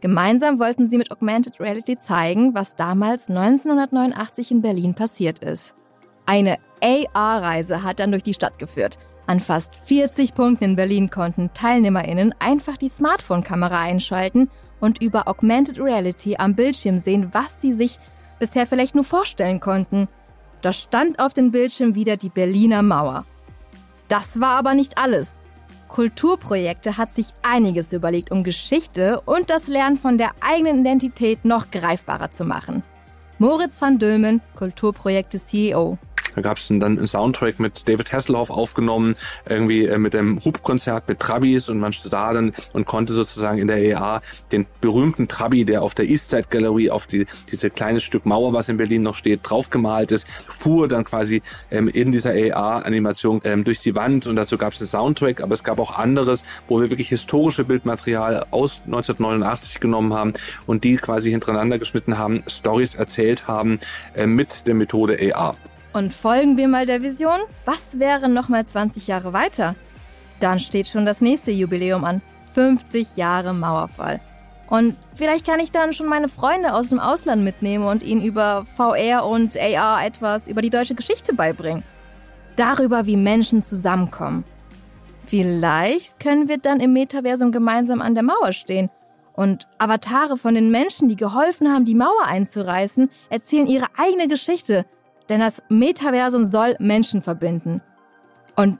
Gemeinsam 0.00 0.58
wollten 0.58 0.88
sie 0.88 0.98
mit 0.98 1.12
Augmented 1.12 1.60
Reality 1.60 1.96
zeigen, 1.96 2.56
was 2.56 2.74
damals 2.74 3.28
1989 3.28 4.50
in 4.50 4.62
Berlin 4.62 4.94
passiert 4.94 5.38
ist. 5.44 5.76
Eine 6.26 6.56
AR-Reise 6.82 7.84
hat 7.84 8.00
dann 8.00 8.10
durch 8.10 8.24
die 8.24 8.34
Stadt 8.34 8.58
geführt. 8.58 8.98
An 9.28 9.40
fast 9.40 9.76
40 9.84 10.34
Punkten 10.34 10.64
in 10.64 10.76
Berlin 10.76 11.10
konnten 11.10 11.50
TeilnehmerInnen 11.52 12.34
einfach 12.38 12.78
die 12.78 12.88
Smartphone-Kamera 12.88 13.78
einschalten 13.78 14.48
und 14.80 15.02
über 15.02 15.28
Augmented 15.28 15.78
Reality 15.78 16.36
am 16.38 16.54
Bildschirm 16.54 16.98
sehen, 16.98 17.28
was 17.32 17.60
sie 17.60 17.74
sich 17.74 17.98
bisher 18.38 18.66
vielleicht 18.66 18.94
nur 18.94 19.04
vorstellen 19.04 19.60
konnten. 19.60 20.08
Da 20.62 20.72
stand 20.72 21.20
auf 21.20 21.34
dem 21.34 21.50
Bildschirm 21.50 21.94
wieder 21.94 22.16
die 22.16 22.30
Berliner 22.30 22.80
Mauer. 22.82 23.24
Das 24.08 24.40
war 24.40 24.56
aber 24.56 24.72
nicht 24.72 24.96
alles. 24.96 25.38
Kulturprojekte 25.88 26.96
hat 26.96 27.10
sich 27.10 27.34
einiges 27.42 27.92
überlegt, 27.92 28.30
um 28.30 28.44
Geschichte 28.44 29.20
und 29.26 29.50
das 29.50 29.68
Lernen 29.68 29.98
von 29.98 30.16
der 30.16 30.30
eigenen 30.40 30.80
Identität 30.80 31.44
noch 31.44 31.70
greifbarer 31.70 32.30
zu 32.30 32.46
machen. 32.46 32.82
Moritz 33.38 33.78
van 33.82 33.98
Dülmen, 33.98 34.40
Kulturprojekte 34.56 35.38
CEO. 35.38 35.98
Da 36.34 36.42
gab 36.42 36.58
es 36.58 36.68
dann 36.68 36.82
einen 36.82 37.06
Soundtrack 37.06 37.58
mit 37.58 37.88
David 37.88 38.12
Hasselhoff 38.12 38.50
aufgenommen, 38.50 39.16
irgendwie 39.48 39.86
äh, 39.86 39.98
mit 39.98 40.14
einem 40.14 40.44
Hubkonzert 40.44 41.08
mit 41.08 41.20
Trabis 41.20 41.68
und 41.68 41.78
man 41.78 41.92
sah 41.92 42.32
dann 42.32 42.52
und 42.72 42.86
konnte 42.86 43.12
sozusagen 43.12 43.58
in 43.58 43.66
der 43.66 43.78
EA 43.78 44.20
den 44.52 44.66
berühmten 44.80 45.28
Trabi, 45.28 45.64
der 45.64 45.82
auf 45.82 45.94
der 45.94 46.06
Eastside 46.06 46.46
Gallery 46.48 46.90
auf 46.90 47.06
die, 47.06 47.26
diese 47.50 47.70
kleine 47.70 48.00
Stück 48.00 48.26
Mauer, 48.26 48.52
was 48.52 48.68
in 48.68 48.76
Berlin 48.76 49.02
noch 49.02 49.14
steht, 49.14 49.40
draufgemalt 49.42 50.12
ist, 50.12 50.26
fuhr 50.48 50.88
dann 50.88 51.04
quasi 51.04 51.42
ähm, 51.70 51.88
in 51.88 52.12
dieser 52.12 52.34
EA-Animation 52.34 53.40
ähm, 53.44 53.64
durch 53.64 53.80
die 53.80 53.94
Wand 53.94 54.26
und 54.26 54.36
dazu 54.36 54.58
gab 54.58 54.72
es 54.72 54.80
einen 54.80 54.88
Soundtrack, 54.88 55.40
aber 55.42 55.54
es 55.54 55.64
gab 55.64 55.78
auch 55.78 55.98
anderes, 55.98 56.44
wo 56.66 56.80
wir 56.80 56.90
wirklich 56.90 57.08
historische 57.08 57.64
Bildmaterial 57.64 58.46
aus 58.50 58.82
1989 58.86 59.80
genommen 59.80 60.14
haben 60.14 60.34
und 60.66 60.84
die 60.84 60.96
quasi 60.96 61.30
hintereinander 61.30 61.78
geschnitten 61.78 62.18
haben, 62.18 62.44
Stories 62.46 62.94
erzählt 62.94 63.48
haben 63.48 63.80
äh, 64.14 64.26
mit 64.26 64.66
der 64.66 64.74
Methode 64.74 65.18
AR. 65.34 65.56
Und 65.92 66.12
folgen 66.12 66.56
wir 66.56 66.68
mal 66.68 66.86
der 66.86 67.02
Vision? 67.02 67.40
Was 67.64 67.98
wäre 67.98 68.28
nochmal 68.28 68.66
20 68.66 69.06
Jahre 69.06 69.32
weiter? 69.32 69.74
Dann 70.40 70.58
steht 70.58 70.88
schon 70.88 71.06
das 71.06 71.20
nächste 71.20 71.50
Jubiläum 71.50 72.04
an. 72.04 72.22
50 72.54 73.16
Jahre 73.16 73.52
Mauerfall. 73.52 74.20
Und 74.68 74.96
vielleicht 75.14 75.46
kann 75.46 75.60
ich 75.60 75.72
dann 75.72 75.94
schon 75.94 76.08
meine 76.08 76.28
Freunde 76.28 76.74
aus 76.74 76.90
dem 76.90 77.00
Ausland 77.00 77.42
mitnehmen 77.42 77.86
und 77.86 78.02
ihnen 78.02 78.22
über 78.22 78.64
VR 78.64 79.26
und 79.26 79.56
AR 79.56 80.04
etwas 80.04 80.48
über 80.48 80.60
die 80.60 80.70
deutsche 80.70 80.94
Geschichte 80.94 81.34
beibringen. 81.34 81.82
Darüber, 82.56 83.06
wie 83.06 83.16
Menschen 83.16 83.62
zusammenkommen. 83.62 84.44
Vielleicht 85.24 86.20
können 86.20 86.48
wir 86.48 86.58
dann 86.58 86.80
im 86.80 86.92
Metaversum 86.92 87.50
gemeinsam 87.50 88.02
an 88.02 88.14
der 88.14 88.24
Mauer 88.24 88.52
stehen. 88.52 88.90
Und 89.32 89.68
Avatare 89.78 90.36
von 90.36 90.54
den 90.54 90.70
Menschen, 90.70 91.08
die 91.08 91.16
geholfen 91.16 91.72
haben, 91.72 91.84
die 91.84 91.94
Mauer 91.94 92.26
einzureißen, 92.26 93.08
erzählen 93.30 93.66
ihre 93.66 93.86
eigene 93.96 94.28
Geschichte– 94.28 94.84
denn 95.28 95.40
das 95.40 95.62
Metaversum 95.68 96.44
soll 96.44 96.76
Menschen 96.78 97.22
verbinden. 97.22 97.80
Und 98.56 98.78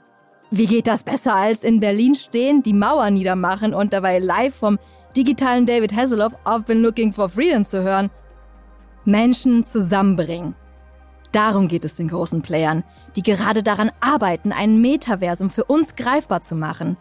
wie 0.51 0.65
geht 0.65 0.87
das 0.87 1.03
besser 1.03 1.35
als 1.35 1.63
in 1.63 1.79
Berlin 1.79 2.15
stehen, 2.15 2.63
die 2.63 2.73
Mauer 2.73 3.09
niedermachen 3.11 3.73
und 3.73 3.93
dabei 3.93 4.19
live 4.19 4.55
vom 4.55 4.79
digitalen 5.15 5.65
David 5.65 5.95
Hasselhoff 5.95 6.35
I've 6.45 6.65
been 6.65 6.81
looking 6.81 7.13
for 7.13 7.29
freedom 7.29 7.65
zu 7.65 7.83
hören? 7.83 8.09
Menschen 9.05 9.63
zusammenbringen. 9.63 10.55
Darum 11.31 11.67
geht 11.67 11.85
es 11.85 11.95
den 11.95 12.07
großen 12.07 12.41
Playern, 12.41 12.83
die 13.15 13.21
gerade 13.21 13.61
daran 13.61 13.91
arbeiten, 13.99 14.51
ein 14.51 14.81
Metaversum 14.81 15.49
für 15.49 15.63
uns 15.65 15.95
greifbar 15.95 16.41
zu 16.41 16.55
machen. 16.55 16.97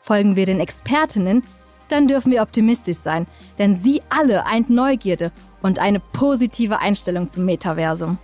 Folgen 0.00 0.36
wir 0.36 0.46
den 0.46 0.60
Expertinnen, 0.60 1.42
dann 1.88 2.08
dürfen 2.08 2.32
wir 2.32 2.42
optimistisch 2.42 2.96
sein, 2.96 3.26
denn 3.58 3.74
sie 3.74 4.02
alle 4.08 4.46
eint 4.46 4.70
Neugierde 4.70 5.30
und 5.62 5.78
eine 5.78 6.00
positive 6.00 6.78
Einstellung 6.78 7.28
zum 7.28 7.44
Metaversum. 7.44 8.18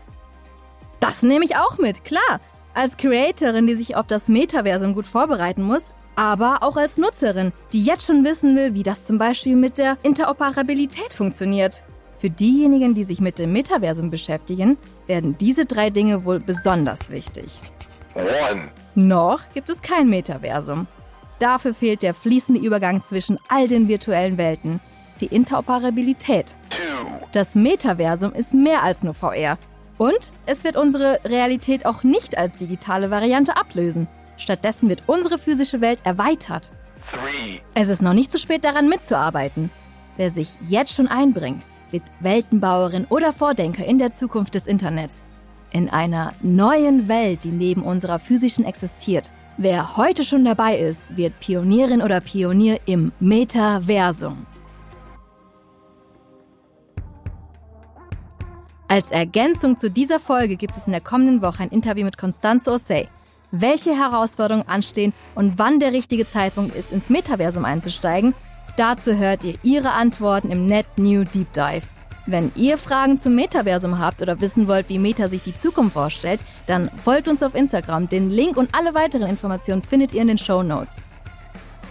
Das 1.02 1.24
nehme 1.24 1.44
ich 1.44 1.56
auch 1.56 1.78
mit, 1.78 2.04
klar. 2.04 2.40
Als 2.74 2.96
Creatorin, 2.96 3.66
die 3.66 3.74
sich 3.74 3.96
auf 3.96 4.06
das 4.06 4.28
Metaversum 4.28 4.94
gut 4.94 5.08
vorbereiten 5.08 5.64
muss, 5.64 5.88
aber 6.14 6.58
auch 6.60 6.76
als 6.76 6.96
Nutzerin, 6.96 7.52
die 7.72 7.82
jetzt 7.82 8.06
schon 8.06 8.24
wissen 8.24 8.54
will, 8.54 8.74
wie 8.74 8.84
das 8.84 9.02
zum 9.02 9.18
Beispiel 9.18 9.56
mit 9.56 9.78
der 9.78 9.98
Interoperabilität 10.04 11.12
funktioniert. 11.12 11.82
Für 12.16 12.30
diejenigen, 12.30 12.94
die 12.94 13.02
sich 13.02 13.20
mit 13.20 13.40
dem 13.40 13.52
Metaversum 13.52 14.12
beschäftigen, 14.12 14.78
werden 15.08 15.36
diese 15.36 15.66
drei 15.66 15.90
Dinge 15.90 16.24
wohl 16.24 16.38
besonders 16.38 17.10
wichtig. 17.10 17.62
One. 18.14 18.68
Noch 18.94 19.40
gibt 19.52 19.70
es 19.70 19.82
kein 19.82 20.08
Metaversum. 20.08 20.86
Dafür 21.40 21.74
fehlt 21.74 22.02
der 22.02 22.14
fließende 22.14 22.60
Übergang 22.60 23.02
zwischen 23.02 23.40
all 23.48 23.66
den 23.66 23.88
virtuellen 23.88 24.38
Welten, 24.38 24.78
die 25.20 25.26
Interoperabilität. 25.26 26.54
Das 27.32 27.56
Metaversum 27.56 28.32
ist 28.34 28.54
mehr 28.54 28.84
als 28.84 29.02
nur 29.02 29.14
VR. 29.14 29.58
Und 30.02 30.32
es 30.46 30.64
wird 30.64 30.74
unsere 30.74 31.20
Realität 31.24 31.86
auch 31.86 32.02
nicht 32.02 32.36
als 32.36 32.56
digitale 32.56 33.12
Variante 33.12 33.56
ablösen. 33.56 34.08
Stattdessen 34.36 34.88
wird 34.88 35.04
unsere 35.06 35.38
physische 35.38 35.80
Welt 35.80 36.00
erweitert. 36.02 36.72
Three. 37.12 37.60
Es 37.76 37.88
ist 37.88 38.02
noch 38.02 38.12
nicht 38.12 38.32
zu 38.32 38.40
spät 38.40 38.64
daran 38.64 38.88
mitzuarbeiten. 38.88 39.70
Wer 40.16 40.28
sich 40.30 40.58
jetzt 40.60 40.92
schon 40.92 41.06
einbringt, 41.06 41.66
wird 41.92 42.02
Weltenbauerin 42.18 43.06
oder 43.10 43.32
Vordenker 43.32 43.84
in 43.84 43.98
der 43.98 44.12
Zukunft 44.12 44.56
des 44.56 44.66
Internets. 44.66 45.22
In 45.70 45.88
einer 45.88 46.32
neuen 46.42 47.06
Welt, 47.06 47.44
die 47.44 47.52
neben 47.52 47.84
unserer 47.84 48.18
physischen 48.18 48.64
existiert. 48.64 49.30
Wer 49.56 49.96
heute 49.96 50.24
schon 50.24 50.44
dabei 50.44 50.78
ist, 50.78 51.16
wird 51.16 51.38
Pionierin 51.38 52.02
oder 52.02 52.20
Pionier 52.20 52.80
im 52.86 53.12
Metaversum. 53.20 54.48
Als 58.92 59.10
Ergänzung 59.10 59.78
zu 59.78 59.90
dieser 59.90 60.20
Folge 60.20 60.56
gibt 60.56 60.76
es 60.76 60.84
in 60.84 60.92
der 60.92 61.00
kommenden 61.00 61.40
Woche 61.40 61.62
ein 61.62 61.70
Interview 61.70 62.04
mit 62.04 62.18
Constanze 62.18 62.70
Ossey. 62.70 63.08
Welche 63.50 63.96
Herausforderungen 63.96 64.68
anstehen 64.68 65.14
und 65.34 65.58
wann 65.58 65.80
der 65.80 65.94
richtige 65.94 66.26
Zeitpunkt 66.26 66.76
ist, 66.76 66.92
ins 66.92 67.08
Metaversum 67.08 67.64
einzusteigen, 67.64 68.34
dazu 68.76 69.16
hört 69.16 69.44
ihr 69.44 69.54
ihre 69.62 69.92
Antworten 69.92 70.50
im 70.50 70.66
Net 70.66 70.84
New 70.98 71.24
Deep 71.24 71.50
Dive. 71.54 71.86
Wenn 72.26 72.52
ihr 72.54 72.76
Fragen 72.76 73.16
zum 73.16 73.34
Metaversum 73.34 73.98
habt 73.98 74.20
oder 74.20 74.42
wissen 74.42 74.68
wollt, 74.68 74.90
wie 74.90 74.98
Meta 74.98 75.26
sich 75.26 75.42
die 75.42 75.56
Zukunft 75.56 75.94
vorstellt, 75.94 76.44
dann 76.66 76.90
folgt 76.94 77.28
uns 77.28 77.42
auf 77.42 77.54
Instagram. 77.54 78.10
Den 78.10 78.28
Link 78.28 78.58
und 78.58 78.74
alle 78.74 78.92
weiteren 78.92 79.26
Informationen 79.26 79.80
findet 79.80 80.12
ihr 80.12 80.20
in 80.20 80.28
den 80.28 80.36
Show 80.36 80.62
Notes. 80.62 81.02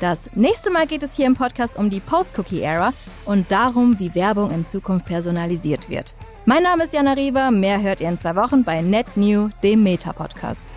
Das 0.01 0.31
nächste 0.33 0.71
Mal 0.71 0.87
geht 0.87 1.03
es 1.03 1.15
hier 1.15 1.27
im 1.27 1.35
Podcast 1.35 1.77
um 1.77 1.91
die 1.91 1.99
Post-Cookie-Ära 1.99 2.91
und 3.25 3.51
darum, 3.51 3.99
wie 3.99 4.15
Werbung 4.15 4.49
in 4.49 4.65
Zukunft 4.65 5.05
personalisiert 5.05 5.91
wird. 5.91 6.15
Mein 6.45 6.63
Name 6.63 6.85
ist 6.85 6.93
Jana 6.93 7.13
Rieber. 7.13 7.51
Mehr 7.51 7.79
hört 7.83 8.01
ihr 8.01 8.09
in 8.09 8.17
zwei 8.17 8.35
Wochen 8.35 8.63
bei 8.63 8.81
Net 8.81 9.15
New, 9.15 9.49
dem 9.63 9.83
Meta-Podcast. 9.83 10.73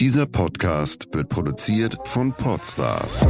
Dieser 0.00 0.24
Podcast 0.24 1.06
wird 1.12 1.28
produziert 1.28 1.98
von 2.04 2.32
Podstars 2.32 3.26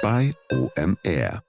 bei 0.00 0.32
OMR. 0.52 1.42